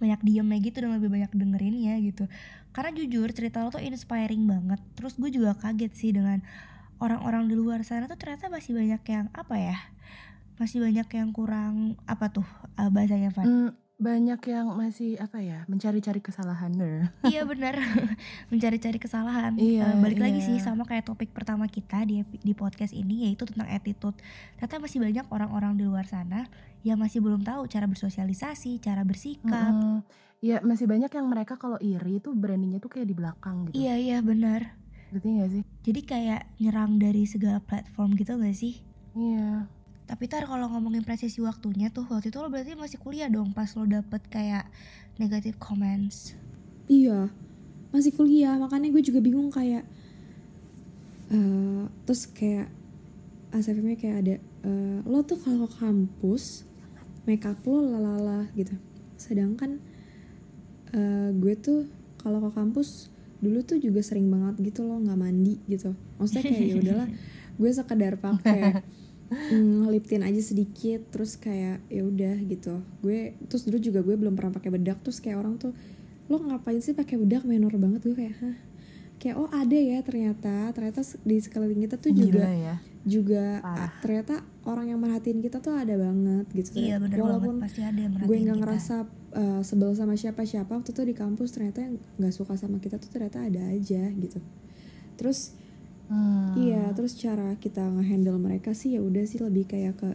[0.00, 2.24] banyak diemnya gitu dan lebih banyak dengerinnya gitu.
[2.72, 4.80] Karena jujur cerita lo tuh inspiring banget.
[4.96, 6.40] Terus gue juga kaget sih dengan
[7.04, 9.76] orang-orang di luar sana tuh ternyata masih banyak yang apa ya?
[10.56, 12.48] Masih banyak yang kurang apa tuh
[12.80, 13.44] eh, bahasanya Fan?
[13.44, 13.70] Hmm,
[14.02, 16.74] banyak yang masih apa ya mencari-cari kesalahan.
[17.22, 17.78] Iya benar.
[18.50, 19.54] Mencari-cari kesalahan.
[19.54, 20.46] Iya, Eh, balik lagi iya.
[20.50, 24.18] sih sama kayak topik pertama kita di di podcast ini yaitu tentang attitude.
[24.58, 26.50] Ternyata masih banyak orang-orang di luar sana
[26.82, 29.70] yang masih belum tahu cara bersosialisasi cara bersikap.
[29.70, 30.02] Mm-mm.
[30.42, 33.78] ya masih banyak yang mereka kalau iri tuh brandingnya tuh kayak di belakang gitu.
[33.78, 34.74] Iya iya benar.
[35.14, 35.62] Ngerti gak sih?
[35.86, 38.82] Jadi kayak nyerang dari segala platform gitu gak sih?
[39.14, 39.70] Iya
[40.12, 43.72] tapi tar kalau ngomongin presisi waktunya tuh waktu itu lo berarti masih kuliah dong pas
[43.80, 44.68] lo dapet kayak
[45.16, 46.36] negative comments.
[46.84, 47.32] Iya,
[47.96, 49.88] masih kuliah, makanya gue juga bingung kayak,
[51.32, 52.68] eh terus kayak
[53.56, 54.34] ASFM-nya kayak ada,
[54.68, 56.68] eh, lo tuh kalau ke kampus
[57.24, 58.76] make up lo lalala gitu,
[59.16, 59.80] sedangkan
[60.92, 61.88] eh, gue tuh
[62.20, 63.08] kalau ke kampus
[63.40, 67.08] dulu tuh juga sering banget gitu loh nggak mandi gitu, maksudnya kayak ya udahlah,
[67.64, 68.84] gue sekedar pakai
[69.32, 72.84] mm, lip tint aja sedikit terus kayak ya udah gitu.
[73.00, 75.72] Gue terus dulu juga gue belum pernah pakai bedak terus kayak orang tuh
[76.30, 77.42] lo ngapain sih pakai bedak?
[77.48, 78.00] Menor banget.
[78.04, 78.56] Gue kayak hah?
[79.18, 80.70] Kayak oh ada ya ternyata.
[80.76, 82.76] Ternyata di sekeliling kita tuh juga Gila ya.
[83.02, 83.82] juga Parah.
[83.82, 87.80] ah, ternyata orang yang merhatiin kita tuh ada banget gitu iya bener walaupun banget pasti
[87.82, 88.96] ada yang gue nggak ngerasa
[89.34, 93.10] uh, sebel sama siapa-siapa waktu itu di kampus ternyata yang nggak suka sama kita tuh
[93.10, 94.38] ternyata ada aja gitu.
[95.18, 95.54] Terus
[96.12, 96.52] Hmm.
[96.60, 100.12] Iya, terus cara kita ngehandle mereka sih ya udah sih lebih kayak ke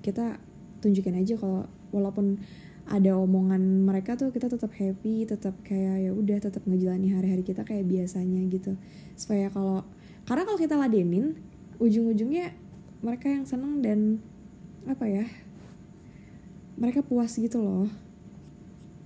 [0.00, 0.40] kita
[0.80, 2.40] tunjukin aja kalau walaupun
[2.88, 7.68] ada omongan mereka tuh kita tetap happy, tetap kayak ya udah tetap ngejalani hari-hari kita
[7.68, 8.80] kayak biasanya gitu.
[9.12, 9.84] Supaya kalau
[10.24, 11.36] karena kalau kita ladenin
[11.76, 12.56] ujung-ujungnya
[13.04, 14.24] mereka yang seneng dan
[14.88, 15.28] apa ya?
[16.80, 17.92] Mereka puas gitu loh.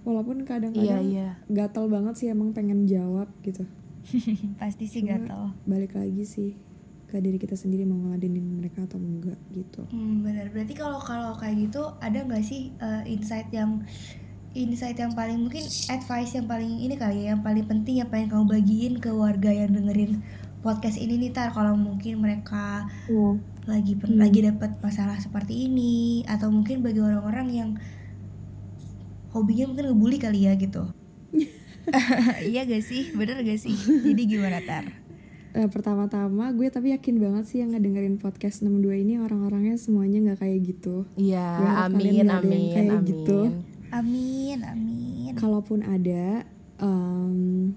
[0.01, 3.69] walaupun iya kadang-kadang iya gatel banget sih emang pengen jawab gitu
[4.61, 6.51] pasti sih Cuma gatel balik lagi sih
[7.05, 10.47] ke diri kita sendiri mau ngeladenin mereka atau enggak gitu Hmm, benar.
[10.49, 13.83] Berarti kalau kalau kayak gitu ada nggak sih eh, insight yang
[14.53, 18.31] insight yang paling mungkin advice yang paling ini kali ya, yang paling penting yang pengen
[18.31, 20.23] kamu bagiin ke warga yang dengerin
[20.61, 22.87] podcast ini nih tar kalau mungkin mereka
[23.65, 24.21] lagi pen- Hmm.
[24.21, 25.95] lagi dapat masalah seperti ini
[26.25, 27.71] atau mungkin bagi orang-orang yang
[29.31, 30.91] hobinya mungkin ngebully kali ya gitu.
[32.51, 33.11] iya gak sih?
[33.13, 33.75] Bener gak sih?
[33.77, 34.87] Jadi gimana tar?
[35.51, 40.47] Eh, pertama-tama gue tapi yakin banget sih yang ngedengerin podcast 62 ini orang-orangnya semuanya nggak
[40.47, 41.43] kayak gitu iya
[41.91, 43.39] amin amin kayak amin gitu.
[43.91, 45.35] Amin, amin.
[45.35, 46.47] kalaupun ada
[46.79, 47.75] em,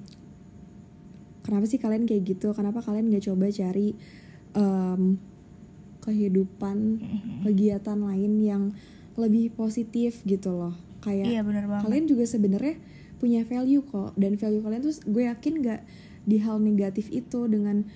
[1.41, 3.97] kenapa sih kalian kayak gitu kenapa kalian nggak coba cari
[4.53, 5.17] em,
[5.97, 6.77] kehidupan
[7.41, 8.63] kegiatan lain yang
[9.17, 11.89] lebih positif gitu loh kayak Iya bener banget.
[11.89, 12.77] kalian juga sebenarnya
[13.23, 15.81] punya value kok dan value kalian tuh gue yakin nggak
[16.27, 17.87] di hal negatif itu dengan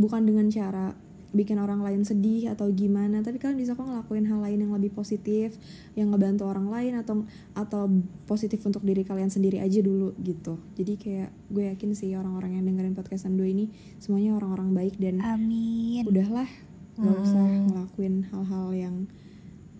[0.00, 0.96] bukan dengan cara
[1.30, 4.90] bikin orang lain sedih atau gimana tapi kalian bisa kok ngelakuin hal lain yang lebih
[4.90, 5.54] positif
[5.94, 7.22] yang ngebantu orang lain atau
[7.54, 7.86] atau
[8.26, 12.66] positif untuk diri kalian sendiri aja dulu gitu jadi kayak gue yakin sih orang-orang yang
[12.66, 13.70] dengerin podcast Ando ini
[14.02, 16.02] semuanya orang-orang baik dan Amin.
[16.02, 16.50] udahlah
[16.98, 17.64] nggak usah Hmm.
[17.70, 18.96] ngelakuin hal-hal yang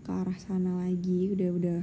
[0.00, 1.80] ke arah sana lagi udah udah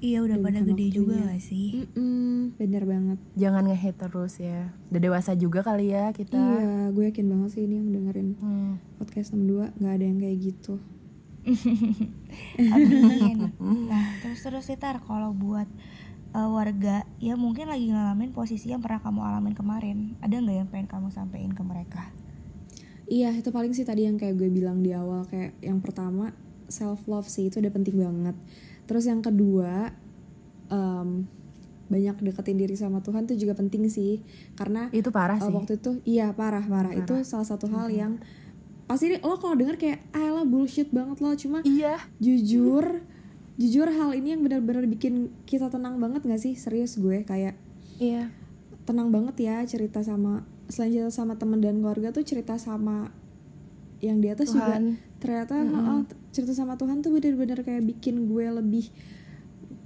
[0.00, 1.84] Iya udah pada gede juga gak sih?
[1.84, 7.04] Mm-mm, bener banget jangan nge-hate terus ya udah dewasa juga kali ya kita Iya, gue
[7.06, 8.72] yakin banget sih ini yang dengerin Hmm.
[8.96, 10.74] podcast 62 nggak ada yang kayak gitu.
[12.58, 13.38] Amin.
[13.90, 15.68] Nah terus terus sih Tar kalau buat
[16.32, 20.68] uh, warga yang mungkin lagi ngalamin posisi yang pernah kamu alamin kemarin, ada nggak yang
[20.68, 22.02] pengen kamu sampaikan ke mereka?
[23.04, 26.30] Iya, itu paling sih tadi yang kayak gue bilang di awal kayak yang pertama
[26.70, 28.36] self love sih itu udah penting banget.
[28.90, 29.94] Terus yang kedua
[30.66, 31.30] em,
[31.86, 34.18] banyak deketin diri sama Tuhan tuh juga penting sih.
[34.58, 35.54] Karena itu parah uh, sih.
[35.54, 38.18] waktu itu iya parah parah, itu salah satu hal yang
[38.90, 41.94] pasti lo kalau denger kayak ah lah bullshit banget lo cuma iya.
[42.18, 43.06] jujur
[43.54, 46.58] jujur hal ini yang benar-benar bikin kita tenang banget gak sih?
[46.58, 47.54] Serius gue kayak
[48.02, 48.34] iya.
[48.90, 53.14] tenang banget ya cerita sama selain cerita sama teman dan keluarga tuh cerita sama
[54.00, 54.80] yang di atas juga
[55.20, 56.00] Ternyata heeh,
[56.32, 58.88] cerita sama Tuhan tuh bener-bener kayak bikin gue lebih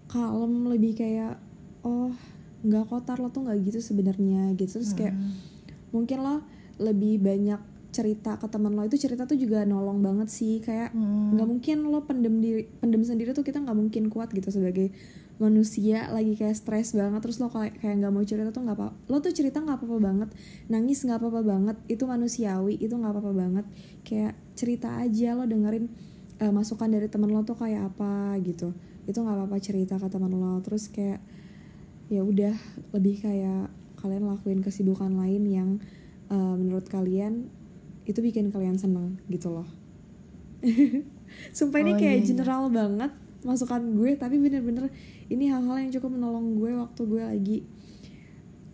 [0.07, 1.40] kalem lebih kayak
[1.83, 2.14] oh
[2.64, 4.81] nggak kotor lo tuh nggak gitu sebenarnya gitu.
[4.81, 5.14] Terus kayak
[5.90, 6.40] mungkin lo
[6.79, 7.61] lebih banyak
[7.94, 10.59] cerita ke teman lo itu cerita tuh juga nolong banget sih.
[10.59, 11.35] Kayak Hmm.
[11.35, 14.94] nggak mungkin lo pendem diri pendem sendiri tuh kita nggak mungkin kuat gitu sebagai
[15.42, 18.88] manusia lagi kayak stres banget terus lo kayak kayak nggak mau cerita tuh nggak apa
[19.11, 20.29] lo tuh cerita nggak apa-apa banget
[20.70, 23.66] nangis nggak apa-apa banget itu manusiawi itu nggak apa-apa banget
[24.07, 25.90] kayak cerita aja lo dengerin
[26.38, 28.70] eh, masukan dari teman lo tuh kayak apa gitu
[29.11, 31.18] itu nggak apa-apa cerita ke teman lo terus kayak
[32.07, 32.55] ya udah
[32.94, 35.70] lebih kayak kalian lakuin kesibukan lain yang
[36.31, 37.51] eh, menurut kalian
[38.07, 39.66] itu bikin kalian seneng gitu loh
[41.57, 42.29] Sumpah ini Oh, kayak iya, iya.
[42.31, 43.11] general banget
[43.44, 44.88] masukan gue tapi bener-bener
[45.33, 47.59] ini hal-hal yang cukup menolong gue waktu gue lagi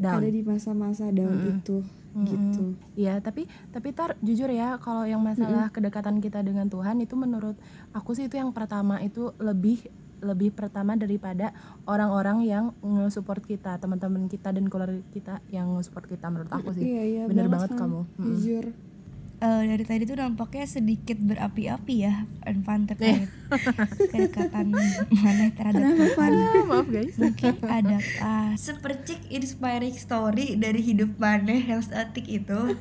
[0.00, 0.24] Down.
[0.24, 2.74] ada di masa-masa down itu gitu.
[2.98, 7.54] Iya, tapi tapi tar jujur ya kalau yang masalah kedekatan kita dengan Tuhan itu menurut
[7.94, 9.86] aku sih itu yang pertama itu lebih
[10.20, 11.54] lebih pertama daripada
[11.88, 16.84] orang-orang yang nge-support kita, teman-teman kita dan keluarga kita yang nge-support kita menurut aku sih.
[16.84, 17.80] Iya iya Bener banget, Fan.
[17.80, 18.00] kamu.
[18.04, 18.24] Mm-mm.
[18.36, 18.64] Jujur.
[19.40, 23.24] Eh, dari tadi tuh nampaknya sedikit berapi-api ya, Envan terkait
[24.12, 24.68] kedekatan
[25.16, 26.32] mana terhadap Tuhan.
[26.36, 27.16] Ah, maaf guys.
[27.16, 32.76] Mungkin adakah sepercik inspiring story dari hidup Maneh yang seetik itu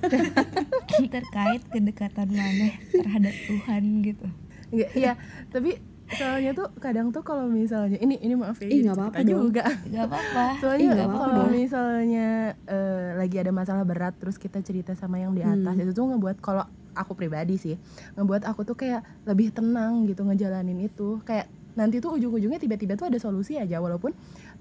[1.07, 4.27] terkait kedekatan Maneh terhadap Tuhan gitu?
[4.75, 5.13] Iya, iya,
[5.55, 5.79] tapi
[6.11, 9.65] soalnya tuh kadang tuh kalau misalnya ini ini maaf ya Ih, nggak apa-apa juga.
[9.85, 10.43] Gak apa-apa.
[10.57, 12.27] Soalnya nggak kalau misalnya
[12.65, 15.83] eh, lagi ada masalah berat terus kita cerita sama yang di atas Hmm.
[15.83, 17.75] itu tuh ngebuat kalau aku pribadi sih
[18.13, 23.07] ngebuat aku tuh kayak lebih tenang gitu ngejalanin itu kayak nanti tuh ujung-ujungnya tiba-tiba tuh
[23.07, 24.11] ada solusi aja walaupun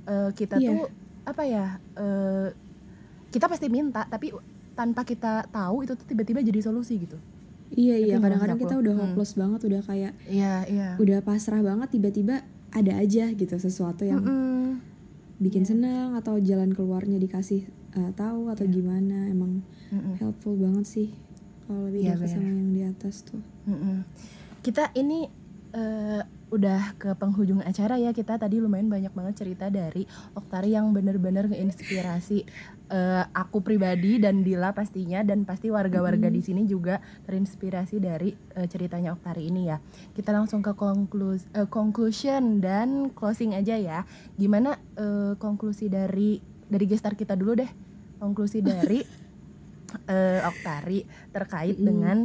[0.04, 0.70] eh, kita Iya.
[0.70, 0.86] tuh
[1.24, 2.48] apa ya eh,
[3.28, 4.30] kita pasti minta tapi
[4.72, 7.18] tanpa kita tahu itu tuh tiba-tiba jadi solusi gitu.
[7.68, 9.02] Iya iya kadang-kadang kita udah hmm.
[9.12, 10.88] hopeless banget udah kayak Iya iya.
[10.96, 14.80] udah pasrah banget tiba-tiba ada aja gitu sesuatu yang Mm-mm.
[15.36, 20.16] bikin senang atau jalan keluarnya dikasih eh, tahu atau gimana emang Mm-mm.
[20.16, 21.08] helpful banget sih
[21.64, 22.36] kalau lebih Iya, dekat benar.
[22.40, 23.42] sama yang di atas tuh.
[23.68, 23.96] Mm-mm.
[24.60, 25.28] Kita ini
[25.72, 30.96] eh, udah ke penghujung acara ya kita tadi lumayan banyak banget cerita dari Oktari yang
[30.96, 32.48] bener-bener ngeinspirasi
[32.88, 36.36] uh, aku pribadi dan Dila pastinya dan pasti warga-warga mm -hmm.
[36.36, 39.78] di sini juga terinspirasi dari uh, ceritanya Oktari ini ya.
[40.16, 44.08] Kita langsung ke konklus uh, conclusion dan closing aja ya.
[44.40, 47.70] Gimana uh, konklusi dari dari gestar kita dulu deh.
[48.18, 49.04] Konklusi dari
[50.08, 51.88] uh, Oktari terkait mm -hmm.
[51.88, 52.18] dengan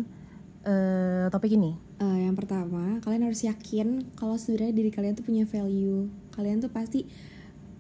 [0.64, 1.83] uh, topik ini?
[2.02, 6.10] Uh, yang pertama, kalian harus yakin kalau sebenarnya diri kalian tuh punya value.
[6.34, 7.06] Kalian tuh pasti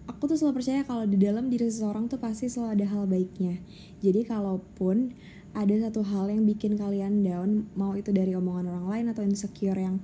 [0.05, 3.59] aku tuh selalu percaya kalau di dalam diri seseorang tuh pasti selalu ada hal baiknya.
[4.03, 5.15] Jadi kalaupun
[5.53, 9.77] ada satu hal yang bikin kalian down, mau itu dari omongan orang lain atau insecure
[9.77, 10.01] yang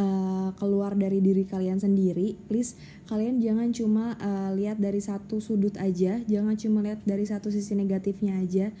[0.00, 5.76] uh, keluar dari diri kalian sendiri, please kalian jangan cuma uh, lihat dari satu sudut
[5.76, 8.72] aja, jangan cuma lihat dari satu sisi negatifnya aja.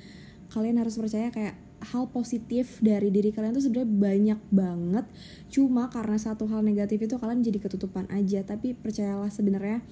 [0.52, 1.58] Kalian harus percaya kayak
[1.92, 5.06] hal positif dari diri kalian tuh sebenarnya banyak banget.
[5.52, 8.42] Cuma karena satu hal negatif itu kalian jadi ketutupan aja.
[8.42, 9.82] Tapi percayalah sebenarnya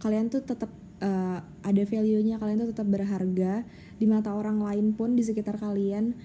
[0.00, 0.72] kalian tuh tetap
[1.04, 2.40] uh, ada value-nya.
[2.40, 3.64] Kalian tuh tetap berharga
[4.00, 6.16] di mata orang lain pun di sekitar kalian.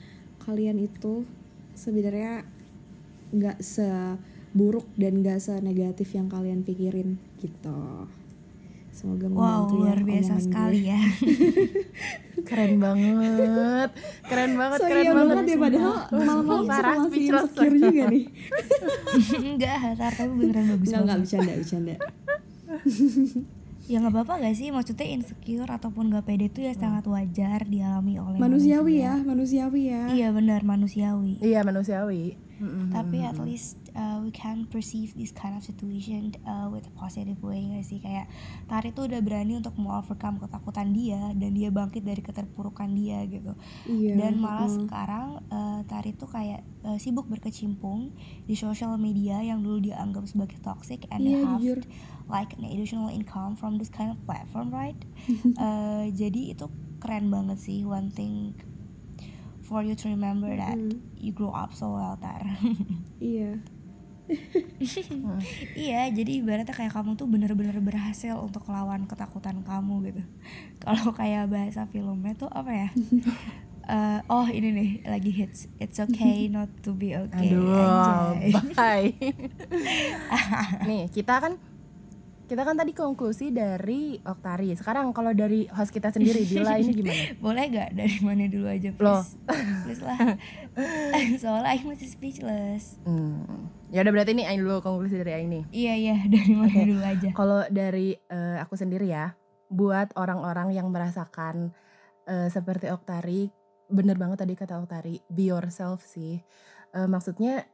[0.44, 1.28] Kalian itu
[1.76, 2.48] sebenarnya
[3.36, 8.08] nggak seburuk dan nggak senegatif yang kalian pikirin gitu
[8.97, 10.97] Semoga membantu wow, ya luar biasa sekali ya.
[12.49, 13.89] keren banget,
[14.25, 15.43] keren banget, so, keren iya banget.
[15.45, 18.25] ya padahal malam-malam parah insecure juga nih.
[19.53, 21.95] enggak, tapi beneran bagus enggak, Enggak, bercanda, bercanda.
[23.88, 26.81] ya nggak apa-apa gak sih maksudnya insecure ataupun gak pede itu ya hmm.
[26.83, 29.07] sangat wajar dialami oleh manusiawi manusia.
[29.07, 32.93] ya manusiawi ya iya benar manusiawi iya manusiawi mm-hmm.
[32.93, 37.38] tapi at least uh, we can perceive this kind of situation uh, with a positive
[37.41, 38.30] way gak sih kayak
[38.67, 43.24] Tari tuh udah berani untuk mau overcome ketakutan dia dan dia bangkit dari keterpurukan dia
[43.30, 43.54] gitu
[43.89, 44.74] iya, dan malah uh.
[44.74, 48.13] sekarang uh, Tari tuh kayak uh, sibuk berkecimpung
[48.46, 51.80] di social media yang dulu dianggap sebagai toxic and iya, have jujur.
[52.28, 54.98] like an additional income from this kind of platform right
[55.63, 56.67] uh, jadi itu
[56.98, 58.58] keren banget sih one thing
[59.67, 60.95] for you to remember that mm.
[61.19, 62.39] you grow up so well tar.
[63.19, 63.60] Iya.
[65.88, 70.23] Iya jadi ibaratnya kayak kamu tuh bener-bener berhasil untuk melawan ketakutan kamu gitu.
[70.84, 72.89] Kalau kayak bahasa filmnya tuh apa ya?
[73.88, 75.71] Uh, oh ini nih lagi hits.
[75.80, 77.51] It's okay not to be okay.
[77.51, 77.71] Aduh
[78.75, 79.15] bye.
[80.88, 81.56] Nih kita kan
[82.47, 84.71] kita kan tadi konklusi dari Oktari.
[84.71, 87.23] Sekarang kalau dari host kita sendiri, Dila ini gimana?
[87.43, 89.03] Boleh gak dari mana dulu aja, please?
[89.03, 89.23] Loh.
[89.83, 90.19] please lah.
[91.43, 93.03] Soalnya Aing masih speechless.
[93.03, 93.67] Hmm.
[93.91, 95.63] Ya udah berarti ini Aing dulu konklusi dari Aing nih.
[95.75, 96.88] Iya iya, dari mana okay.
[96.88, 97.29] dulu aja.
[97.36, 99.36] Kalau dari uh, aku sendiri ya,
[99.67, 101.75] buat orang-orang yang merasakan
[102.31, 103.51] uh, seperti Oktari,
[103.91, 106.39] bener banget tadi kata Oktari, be yourself sih.
[106.95, 107.67] Uh, maksudnya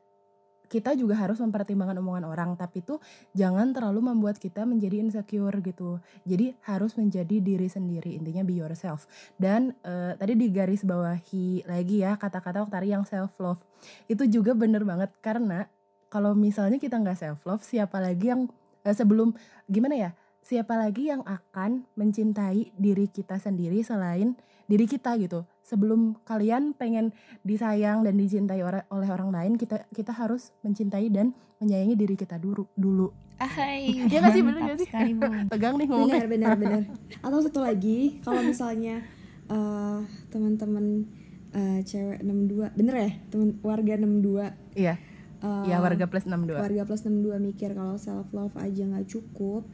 [0.74, 2.98] kita juga harus mempertimbangkan omongan orang tapi tuh
[3.38, 6.02] jangan terlalu membuat kita menjadi insecure gitu.
[6.26, 9.06] Jadi harus menjadi diri sendiri intinya be yourself.
[9.38, 13.62] Dan uh, tadi di garis bawahi lagi ya kata-kata Oktari yang self love
[14.10, 15.70] itu juga bener banget karena
[16.10, 18.50] kalau misalnya kita nggak self love siapa lagi yang
[18.82, 19.38] uh, sebelum
[19.70, 20.12] gimana ya
[20.44, 24.36] siapa lagi yang akan mencintai diri kita sendiri selain
[24.68, 30.52] diri kita gitu sebelum kalian pengen disayang dan dicintai oleh orang lain kita kita harus
[30.62, 31.32] mencintai dan
[31.64, 33.10] menyayangi diri kita dulu dulu.
[33.40, 34.44] Ahai, ya gak sih?
[34.44, 34.90] Bener gak sih?
[35.52, 36.28] tegang nih ngomongnya.
[36.28, 36.82] Bener bener bener.
[37.26, 39.02] Atau satu lagi kalau misalnya
[39.48, 41.08] uh, teman-teman
[41.56, 43.12] uh, cewek 62 bener ya?
[43.32, 44.96] Teman warga 62 iya.
[45.44, 49.68] Uh, ya warga plus 62 warga plus 62 mikir kalau self love aja nggak cukup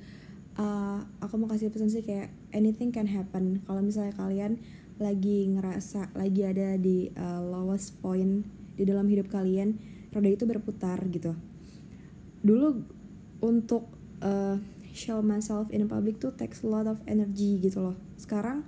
[0.60, 3.64] uh, aku mau kasih pesan sih kayak anything can happen.
[3.64, 4.60] Kalau misalnya kalian
[5.00, 8.44] lagi ngerasa lagi ada di uh, lowest point
[8.76, 9.80] di dalam hidup kalian
[10.12, 11.36] roda itu berputar gitu.
[12.44, 12.68] Dulu
[13.40, 13.88] untuk
[14.20, 14.60] uh,
[14.92, 17.98] show myself in public tuh takes a lot of energy gitu loh.
[18.20, 18.68] Sekarang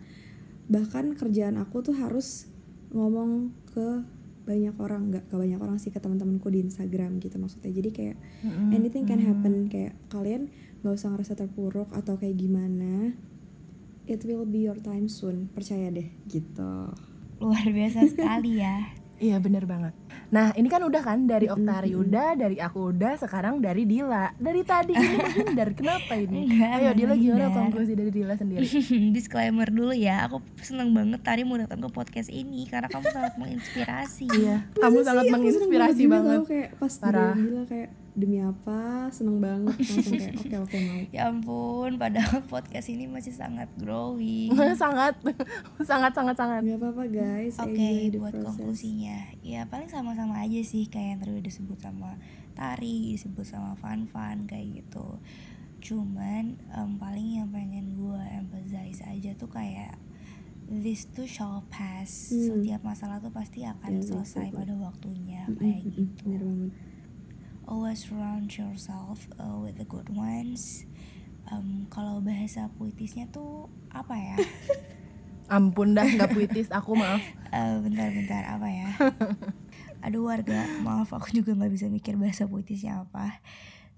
[0.72, 2.48] bahkan kerjaan aku tuh harus
[2.96, 4.04] ngomong ke
[4.42, 7.72] banyak orang nggak ke banyak orang sih ke teman-temanku di Instagram gitu maksudnya.
[7.76, 8.18] Jadi kayak
[8.72, 9.68] anything can happen.
[9.68, 10.48] Kayak kalian
[10.82, 13.14] nggak usah ngerasa terpuruk atau kayak gimana
[14.08, 15.50] it will be your time soon.
[15.52, 16.94] Percaya deh gitu.
[17.42, 18.78] Luar biasa sekali ya.
[19.22, 19.94] Iya bener banget.
[20.34, 22.04] Nah ini kan udah kan dari Oktari mm-hmm.
[22.10, 24.34] udah dari aku udah sekarang dari Dila.
[24.34, 26.50] Dari tadi ini menghindar kenapa ini?
[26.50, 28.66] Enggak, ayo Dila gimana konklusi dari Dila sendiri?
[29.16, 33.34] Disclaimer dulu ya aku seneng banget tadi mau datang ke podcast ini karena kamu sangat
[33.38, 34.26] menginspirasi.
[34.26, 37.38] Iya kamu sangat menginspirasi banget kayak pas Parah.
[37.38, 42.88] Dila kayak demi apa seneng banget langsung kayak oke oke mau Ya ampun, padahal podcast
[42.88, 44.52] ini masih sangat growing.
[44.82, 45.16] sangat
[45.82, 48.46] sangat sangat sangat nggak apa-apa guys Oke, the buat process.
[48.54, 52.20] konklusinya, ya paling sama-sama aja sih kayak yang tadi udah disebut sama
[52.52, 55.18] Tari, disebut sama Fan Fan kayak gitu.
[55.80, 59.96] Cuman em, paling yang pengen gue emphasize aja tuh kayak
[60.68, 62.30] this too shall pass.
[62.30, 62.60] Hmm.
[62.60, 64.58] Setiap masalah tuh pasti akan Ya, selesai betul.
[64.58, 66.38] pada waktunya kayak gitu.
[67.68, 70.84] Always surround yourself uh, with the good ones.
[71.48, 74.38] Em, kalau bahasa puitisnya tuh apa ya?
[75.52, 77.20] ampun dah nggak puitis aku maaf
[77.52, 78.88] Eh, bentar-bentar apa ya?
[80.08, 83.44] Aduh warga, maaf aku juga nggak bisa mikir bahasa puitisnya apa.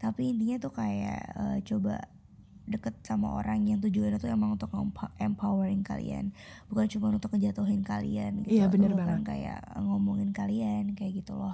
[0.01, 2.01] Tapi intinya tuh kayak eh, coba
[2.65, 6.33] deket sama orang yang tujuannya tuh emang untuk empo- empowering kalian,
[6.65, 8.57] bukan cuma untuk ngejatuhin kalian gitu.
[8.57, 9.29] Iya, atau bener bahkan banget.
[9.29, 11.53] kayak ngomongin kalian kayak gitu loh.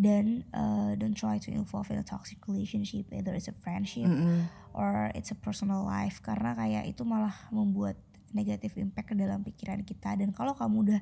[0.00, 4.48] Dan eh, don't try to involve in a toxic relationship, either it's a friendship Mm-mm.
[4.72, 6.24] or it's a personal life.
[6.24, 8.00] Karena kayak itu malah membuat
[8.32, 10.16] negatif impact ke dalam pikiran kita.
[10.16, 11.00] Dan kalau kamu udah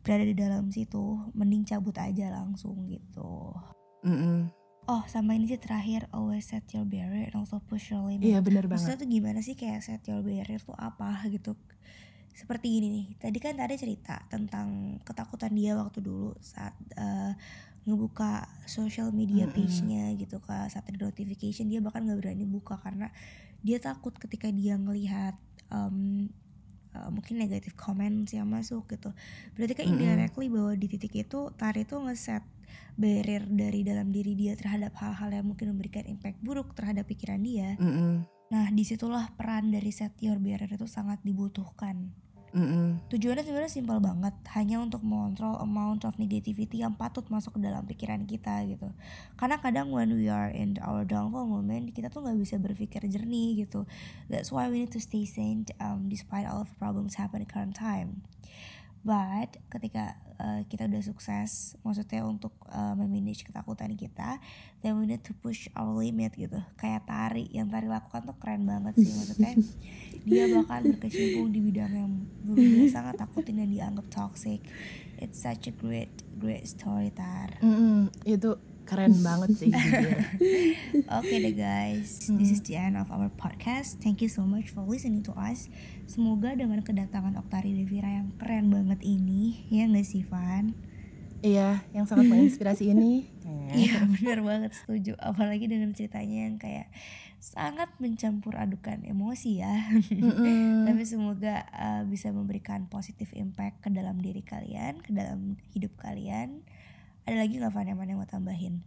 [0.00, 3.54] berada di dalam situ mending cabut aja langsung gitu.
[4.00, 4.48] Mm-mm.
[4.88, 8.26] oh sama ini sih terakhir always set your barrier and also push your limit.
[8.26, 8.98] Iya maksudnya banget.
[8.98, 11.54] tuh gimana sih kayak set your barrier tuh apa gitu?
[12.32, 17.32] Seperti gini nih tadi kan tadi cerita tentang ketakutan dia waktu dulu saat eh,
[17.88, 23.08] ngebuka social media page-nya gitu kak saat ada notification dia bahkan nggak berani buka karena
[23.64, 25.36] dia takut ketika dia ngelihat
[25.72, 26.28] em,
[26.92, 29.12] eh, mungkin negatif comments yang masuk gitu
[29.56, 32.44] berarti kan indirectly bahwa di titik itu Tari tuh ngeset
[33.00, 37.80] barrier dari dalam diri dia terhadap hal-hal yang mungkin memberikan impact buruk terhadap pikiran dia
[37.80, 38.28] Mm-mm.
[38.50, 42.10] Nah, di situlah peran dari set your barrier itu sangat dibutuhkan.
[42.50, 42.98] Mm-mm.
[43.06, 47.86] Tujuannya sebenarnya simpel banget, hanya untuk mengontrol amount of negativity yang patut masuk ke dalam
[47.86, 48.90] pikiran kita gitu.
[49.38, 53.62] Karena kadang when we are in our downfall moment, kita tuh nggak bisa berpikir jernih
[53.62, 53.86] gitu.
[54.26, 57.50] That's why we need to stay sane um, despite all of the problems happen at
[57.54, 58.26] current time.
[59.00, 64.36] But ketika uh, kita udah sukses, maksudnya untuk uh, memanage ketakutan kita,
[64.84, 66.60] then we need to push our limit gitu.
[66.76, 69.56] Kayak Tari, yang Tari lakukan tuh keren banget sih maksudnya.
[70.28, 72.12] Dia bahkan berkecimpung di bidang yang
[72.44, 74.60] dulu dia sangat takutin dan dianggap toxic.
[75.16, 77.56] It's such a great great story Tar.
[77.64, 78.12] Mm-mm.
[78.24, 78.56] itu
[78.90, 79.70] keren banget sih.
[81.22, 84.02] Oke deh guys, this is the end of our podcast.
[84.02, 85.70] Thank you so much for listening to us.
[86.10, 90.74] Semoga dengan kedatangan Oktari Devira yang keren banget ini, ya nggak sih Van?
[91.40, 93.28] iya yang sangat menginspirasi ini
[93.70, 96.90] Iya bener banget setuju Apalagi dengan ceritanya yang kayak
[97.40, 100.84] Sangat mencampur adukan emosi ya Mm-mm.
[100.90, 106.66] Tapi semoga uh, bisa memberikan positif impact ke dalam diri kalian Ke dalam hidup kalian
[107.22, 108.80] Ada lagi gak Van yang mana yang mau tambahin?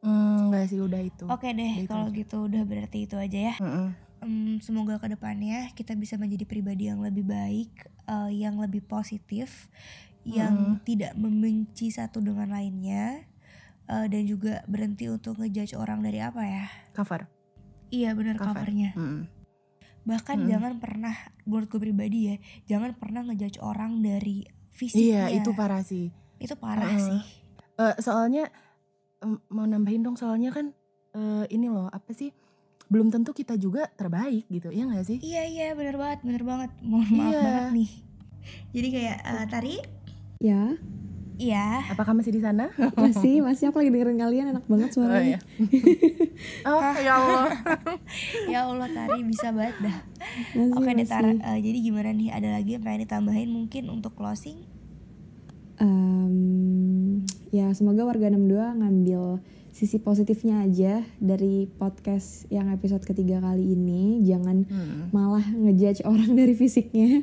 [0.00, 3.52] Mm, nggak sih udah itu Oke deh Udah itu kalau gitu udah berarti itu aja
[3.52, 3.92] ya Mm-mm.
[4.20, 7.68] Em, Semoga ke depannya kita bisa menjadi pribadi yang lebih baik
[8.08, 9.68] uh, Yang lebih positif
[10.24, 13.28] Yang tidak membenci satu dengan lainnya
[13.86, 16.64] uh, Dan juga berhenti untuk ngejudge orang dari apa ya
[16.96, 17.28] cover
[17.92, 18.56] Iya bener Cover.
[18.56, 19.28] covernya Mm-mm.
[20.08, 20.48] Bahkan Mm-mm.
[20.48, 21.12] jangan pernah
[21.44, 22.36] Menurut gue pribadi ya
[22.72, 26.08] Jangan pernah ngejudge orang dari iya fisiknya itu parah sih
[26.40, 27.04] Itu parah Heeh.
[27.04, 27.20] sih
[27.80, 28.44] Eh, soalnya
[29.20, 30.76] em, mau nambahin dong soalnya kan
[31.16, 32.28] eh, ini loh apa sih
[32.90, 35.18] belum tentu kita juga terbaik gitu ya nggak sih?
[35.22, 37.40] Iya iya bener banget Bener banget Mohon maaf Iya.
[37.40, 37.90] banget nih.
[38.74, 39.76] Jadi kayak uh, Tari?
[40.40, 40.62] Ya
[41.40, 41.88] Iya.
[41.88, 42.68] Apakah masih di sana?
[43.00, 46.68] Masih masih aku lagi dengerin kalian enak banget oh suaranya iya.
[46.68, 47.48] Oh ya Allah.
[48.52, 49.96] Ya Allah Tari bisa banget dah.
[50.52, 52.28] Masih, Oke deh eh, jadi gimana nih?
[52.28, 54.68] Ada lagi yang pengen ditambahin mungkin untuk closing?
[55.80, 56.36] Em,
[57.50, 64.18] ya semoga warga 62 ngambil sisi positifnya aja dari podcast yang episode ketiga kali ini
[64.20, 65.10] jangan Hmm.
[65.10, 67.22] malah ngejudge orang dari fisiknya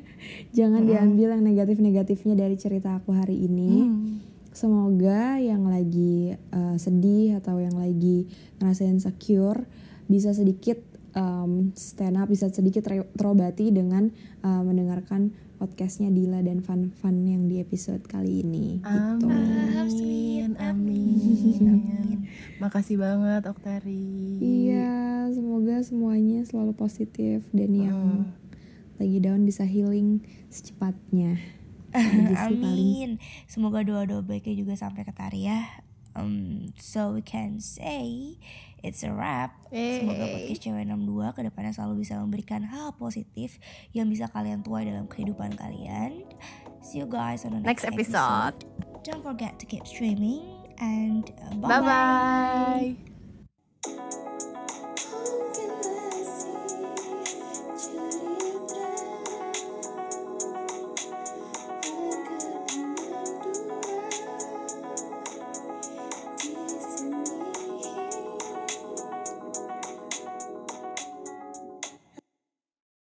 [0.52, 4.20] jangan diambil yang negatif-negatifnya dari cerita aku hari ini Hmm.
[4.52, 9.68] semoga yang lagi uh, sedih atau yang lagi ngerasain insecure
[10.08, 10.80] bisa sedikit
[11.14, 14.08] um, stand up bisa sedikit ter- terobati dengan
[14.42, 19.26] uh, mendengarkan podcastnya Dila dan Fan Fan yang di episode kali ini gitu.
[19.26, 22.18] Amin, amin, amin.
[22.58, 24.38] Makasih banget Oktari.
[24.38, 28.34] Iya, semoga semuanya selalu positif dan yang Hmm.
[28.98, 31.38] lagi down bisa healing secepatnya.
[31.92, 32.38] Paling.
[32.38, 33.10] Amin.
[33.46, 35.66] Semoga doa-doa baiknya juga sampai ke Tari ya.
[36.18, 38.42] Um, so we can say
[38.84, 39.54] it's a wrap.
[39.72, 43.58] Semoga podcast cewek 62 ke depannya selalu bisa memberikan hal positif
[43.92, 46.26] yang bisa kalian tuai dalam kehidupan kalian.
[46.82, 48.66] See you guys on the next, Next episode.
[49.04, 52.96] Don't forget to keep streaming and uh, Bye bye.